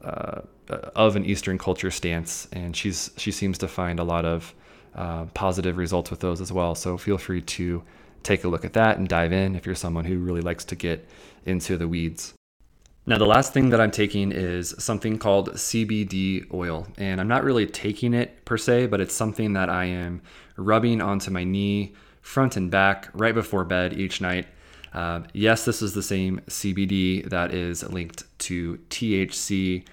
uh, 0.03 0.41
of 0.95 1.15
an 1.15 1.25
Eastern 1.25 1.57
culture 1.57 1.91
stance, 1.91 2.47
and 2.51 2.75
she's 2.75 3.11
she 3.17 3.31
seems 3.31 3.57
to 3.59 3.67
find 3.67 3.99
a 3.99 4.03
lot 4.03 4.25
of 4.25 4.53
uh, 4.95 5.25
positive 5.33 5.77
results 5.77 6.11
with 6.11 6.19
those 6.19 6.41
as 6.41 6.51
well. 6.51 6.75
So 6.75 6.97
feel 6.97 7.17
free 7.17 7.41
to 7.41 7.83
take 8.23 8.43
a 8.43 8.47
look 8.47 8.65
at 8.65 8.73
that 8.73 8.97
and 8.97 9.07
dive 9.07 9.31
in 9.31 9.55
if 9.55 9.65
you're 9.65 9.75
someone 9.75 10.05
who 10.05 10.19
really 10.19 10.41
likes 10.41 10.65
to 10.65 10.75
get 10.75 11.07
into 11.45 11.77
the 11.77 11.87
weeds. 11.87 12.33
Now, 13.07 13.17
the 13.17 13.25
last 13.25 13.51
thing 13.51 13.69
that 13.71 13.81
I'm 13.81 13.89
taking 13.89 14.31
is 14.31 14.75
something 14.77 15.17
called 15.17 15.53
CBD 15.53 16.53
oil, 16.53 16.87
and 16.97 17.19
I'm 17.19 17.27
not 17.27 17.43
really 17.43 17.65
taking 17.65 18.13
it 18.13 18.45
per 18.45 18.57
se, 18.57 18.87
but 18.87 19.01
it's 19.01 19.15
something 19.15 19.53
that 19.53 19.69
I 19.69 19.85
am 19.85 20.21
rubbing 20.55 21.01
onto 21.01 21.31
my 21.31 21.43
knee, 21.43 21.95
front 22.21 22.57
and 22.57 22.69
back, 22.69 23.09
right 23.13 23.33
before 23.33 23.63
bed 23.63 23.93
each 23.93 24.21
night. 24.21 24.47
Uh, 24.93 25.21
yes, 25.33 25.65
this 25.65 25.81
is 25.81 25.93
the 25.93 26.03
same 26.03 26.41
CBD 26.47 27.29
that 27.29 27.53
is 27.53 27.83
linked 27.89 28.23
to 28.39 28.77
THC. 28.89 29.85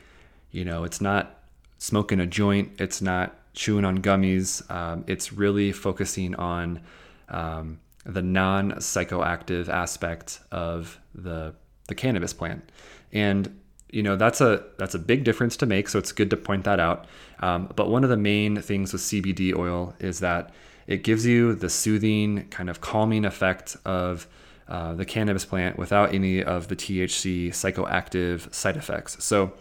You 0.51 0.65
know, 0.65 0.85
it's 0.85 1.01
not 1.01 1.41
smoking 1.79 2.21
a 2.21 2.27
joint, 2.27 2.73
it's 2.79 3.01
not 3.01 3.35
chewing 3.55 3.85
on 3.85 3.99
gummies. 3.99 4.69
Um, 4.71 5.05
it's 5.07 5.33
really 5.33 5.73
focusing 5.73 6.35
on 6.35 6.81
um, 7.29 7.79
the 8.05 8.23
non 8.23 8.73
psychoactive 8.73 9.69
aspect 9.69 10.41
of 10.51 10.99
the, 11.15 11.55
the 11.87 11.95
cannabis 11.95 12.33
plant. 12.33 12.71
And 13.13 13.61
you 13.91 14.03
know 14.03 14.17
that's 14.17 14.41
a 14.41 14.63
that's 14.77 14.95
a 14.95 14.99
big 14.99 15.25
difference 15.25 15.57
to 15.57 15.67
make 15.67 15.89
so 15.89 15.99
it's 15.99 16.13
good 16.13 16.31
to 16.31 16.37
point 16.37 16.65
that 16.65 16.79
out 16.79 17.07
um, 17.41 17.71
but 17.75 17.89
one 17.89 18.05
of 18.05 18.11
the 18.11 18.17
main 18.17 18.61
things 18.61 18.93
with 18.93 19.03
cbd 19.03 19.57
oil 19.57 19.95
is 19.99 20.21
that 20.21 20.53
it 20.87 21.03
gives 21.03 21.25
you 21.25 21.55
the 21.55 21.71
soothing 21.71 22.47
kind 22.51 22.69
of 22.69 22.81
calming 22.81 23.25
effect 23.25 23.77
of 23.85 24.27
uh, 24.69 24.95
the 24.95 25.05
cannabis 25.05 25.45
plant 25.45 25.79
without 25.79 26.13
any 26.13 26.43
of 26.43 26.69
the 26.69 26.77
THC 26.77 27.49
psychoactive 27.49 28.53
side 28.53 28.77
effects. 28.77 29.23
So, 29.25 29.53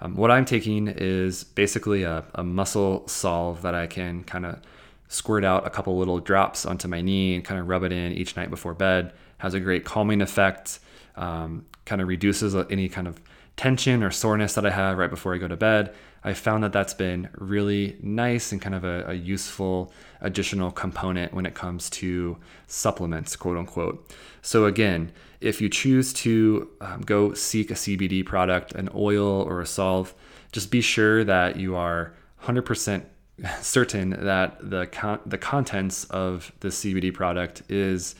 um, 0.00 0.16
what 0.16 0.30
I'm 0.30 0.44
taking 0.44 0.88
is 0.88 1.44
basically 1.44 2.02
a, 2.02 2.24
a 2.34 2.42
muscle 2.42 3.06
solve 3.06 3.62
that 3.62 3.74
I 3.74 3.86
can 3.86 4.24
kind 4.24 4.44
of 4.44 4.60
squirt 5.08 5.44
out 5.44 5.66
a 5.66 5.70
couple 5.70 5.96
little 5.96 6.18
drops 6.18 6.66
onto 6.66 6.88
my 6.88 7.00
knee 7.00 7.34
and 7.34 7.44
kind 7.44 7.60
of 7.60 7.68
rub 7.68 7.84
it 7.84 7.92
in 7.92 8.12
each 8.12 8.36
night 8.36 8.50
before 8.50 8.74
bed. 8.74 9.12
Has 9.38 9.54
a 9.54 9.60
great 9.60 9.84
calming 9.84 10.20
effect, 10.20 10.80
um, 11.16 11.66
kind 11.84 12.00
of 12.00 12.08
reduces 12.08 12.54
any 12.54 12.88
kind 12.88 13.06
of 13.06 13.20
tension 13.56 14.02
or 14.02 14.10
soreness 14.10 14.54
that 14.54 14.66
I 14.66 14.70
have 14.70 14.98
right 14.98 15.10
before 15.10 15.34
I 15.34 15.38
go 15.38 15.48
to 15.48 15.56
bed. 15.56 15.94
I 16.24 16.32
found 16.32 16.64
that 16.64 16.72
that's 16.72 16.94
been 16.94 17.28
really 17.34 17.98
nice 18.02 18.50
and 18.50 18.60
kind 18.60 18.74
of 18.74 18.82
a, 18.82 19.04
a 19.08 19.14
useful 19.14 19.92
additional 20.22 20.70
component 20.70 21.34
when 21.34 21.44
it 21.44 21.54
comes 21.54 21.90
to 21.90 22.38
supplements, 22.66 23.36
quote 23.36 23.58
unquote. 23.58 24.10
So, 24.40 24.64
again, 24.64 25.12
if 25.40 25.60
you 25.60 25.68
choose 25.68 26.14
to 26.14 26.70
um, 26.80 27.02
go 27.02 27.34
seek 27.34 27.70
a 27.70 27.74
CBD 27.74 28.24
product, 28.24 28.72
an 28.72 28.88
oil 28.94 29.42
or 29.42 29.60
a 29.60 29.66
solve, 29.66 30.14
just 30.50 30.70
be 30.70 30.80
sure 30.80 31.24
that 31.24 31.56
you 31.56 31.76
are 31.76 32.14
100% 32.44 33.04
certain 33.60 34.10
that 34.10 34.70
the, 34.70 34.86
con- 34.86 35.20
the 35.26 35.38
contents 35.38 36.04
of 36.04 36.52
the 36.60 36.68
CBD 36.68 37.12
product 37.12 37.62
is 37.68 38.14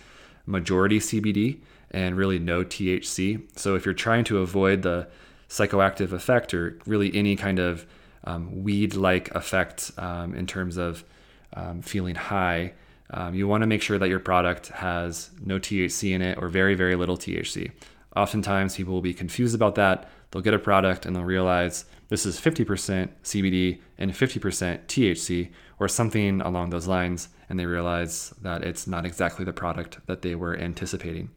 majority 0.44 0.98
CBD 0.98 1.60
and 1.90 2.16
really 2.16 2.38
no 2.38 2.64
THC. 2.64 3.42
So, 3.58 3.76
if 3.76 3.86
you're 3.86 3.94
trying 3.94 4.24
to 4.24 4.38
avoid 4.38 4.82
the 4.82 5.08
psychoactive 5.54 6.10
effect 6.12 6.52
or 6.52 6.76
really 6.84 7.14
any 7.14 7.36
kind 7.36 7.60
of 7.60 7.86
um, 8.24 8.64
weed 8.64 8.94
like 8.96 9.32
effect 9.36 9.92
um, 9.98 10.34
in 10.34 10.46
terms 10.46 10.76
of 10.76 11.04
um, 11.52 11.80
feeling 11.80 12.16
high, 12.16 12.72
um, 13.10 13.34
you 13.34 13.46
want 13.46 13.62
to 13.62 13.66
make 13.68 13.80
sure 13.80 13.98
that 13.98 14.08
your 14.08 14.18
product 14.18 14.68
has 14.68 15.30
no 15.44 15.60
THC 15.60 16.12
in 16.12 16.22
it 16.22 16.38
or 16.38 16.48
very, 16.48 16.74
very 16.74 16.96
little 16.96 17.16
THC. 17.16 17.70
Oftentimes, 18.16 18.76
people 18.76 18.94
will 18.94 19.00
be 19.00 19.14
confused 19.14 19.54
about 19.54 19.76
that. 19.76 20.10
They'll 20.30 20.42
get 20.42 20.54
a 20.54 20.58
product 20.58 21.06
and 21.06 21.14
they'll 21.14 21.22
realize 21.22 21.84
this 22.08 22.26
is 22.26 22.40
50% 22.40 23.08
CBD 23.22 23.80
and 23.98 24.10
50% 24.10 24.86
THC 24.86 25.50
or 25.78 25.86
something 25.86 26.40
along 26.40 26.70
those 26.70 26.88
lines, 26.88 27.28
and 27.48 27.60
they 27.60 27.66
realize 27.66 28.34
that 28.42 28.64
it's 28.64 28.86
not 28.88 29.06
exactly 29.06 29.44
the 29.44 29.52
product 29.52 29.98
that 30.06 30.22
they 30.22 30.34
were 30.34 30.56
anticipating. 30.56 31.30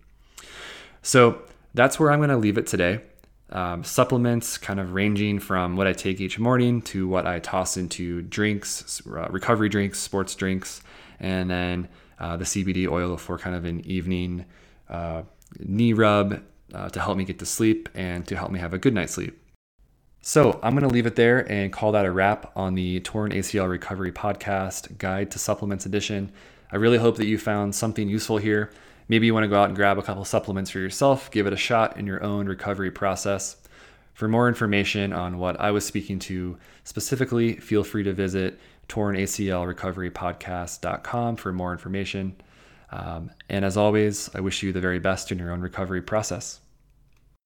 So 1.03 1.43
that's 1.75 1.99
where 1.99 2.12
I'm 2.12 2.19
going 2.19 2.30
to 2.30 2.38
leave 2.38 2.58
it 2.58 2.65
today 2.65 3.01
um, 3.50 3.84
supplements, 3.84 4.58
kind 4.58 4.80
of 4.80 4.94
ranging 4.94 5.40
from 5.40 5.76
what 5.76 5.88
I 5.88 5.94
take 5.94 6.20
each 6.20 6.38
morning 6.38 6.82
to 6.84 7.08
what 7.08 7.26
I 7.26 7.40
toss 7.40 7.78
into 7.78 8.22
drinks, 8.22 9.02
uh, 9.08 9.28
recovery 9.30 9.70
drinks, 9.70 10.00
sports 10.00 10.36
drinks, 10.36 10.82
and 11.20 11.50
then 11.50 11.88
uh, 12.20 12.38
the 12.38 12.46
CBD 12.46 12.90
oil 12.90 13.18
for 13.18 13.38
kind 13.38 13.56
of 13.56 13.66
an 13.66 13.86
evening 13.86 14.46
uh, 14.90 15.24
knee 15.60 15.94
rub 15.94 16.42
uh, 16.74 16.90
to 16.90 17.00
help 17.00 17.18
me 17.18 17.24
get 17.24 17.40
to 17.40 17.46
sleep 17.46 17.90
and 17.94 18.28
to 18.28 18.36
help 18.36 18.52
me 18.52 18.60
have 18.60 18.74
a 18.74 18.78
good 18.78 18.94
night's 18.94 19.14
sleep. 19.14 19.40
So 20.22 20.60
I'm 20.62 20.76
going 20.76 20.88
to 20.88 20.94
leave 20.94 21.06
it 21.06 21.16
there 21.16 21.50
and 21.50 21.72
call 21.72 21.94
that 21.94 22.06
a 22.06 22.12
wrap 22.12 22.52
on 22.56 22.76
the 22.76 23.00
Torn 23.00 23.32
ACL 23.32 23.70
Recovery 23.70 24.12
Podcast 24.12 24.98
Guide 24.98 25.32
to 25.32 25.40
Supplements 25.40 25.86
Edition. 25.86 26.32
I 26.70 26.76
really 26.76 26.98
hope 26.98 27.16
that 27.18 27.28
you 27.28 27.38
found 27.38 27.74
something 27.76 28.10
useful 28.10 28.38
here. 28.38 28.72
Maybe 29.10 29.26
you 29.26 29.34
want 29.34 29.46
to 29.46 29.50
go 29.50 29.60
out 29.60 29.70
and 29.70 29.76
grab 29.76 29.98
a 29.98 30.04
couple 30.04 30.24
supplements 30.26 30.70
for 30.72 30.80
yourself, 30.80 31.32
give 31.32 31.48
it 31.48 31.54
a 31.54 31.58
shot 31.58 31.96
in 31.98 32.06
your 32.06 32.22
own 32.24 32.48
recovery 32.48 32.91
process. 32.91 33.56
For 34.13 34.28
more 34.28 34.48
information 34.48 35.13
on 35.13 35.38
what 35.38 35.60
I 35.60 35.72
was 35.72 35.86
speaking 35.86 36.17
to 36.20 36.58
specifically, 36.84 37.58
feel 37.58 37.84
free 37.84 38.04
to 38.04 38.13
visit 38.13 38.60
tornaclrecoverypodcast.com 38.89 41.36
for 41.36 41.54
more 41.54 41.72
information. 41.72 42.36
Um, 42.91 43.30
and 43.50 43.63
as 43.63 43.78
always, 43.78 44.30
I 44.34 44.39
wish 44.39 44.63
you 44.63 44.74
the 44.74 44.82
very 44.82 45.00
best 45.00 45.32
in 45.32 45.38
your 45.38 45.52
own 45.52 45.62
recovery 45.62 46.02
process. 46.02 46.62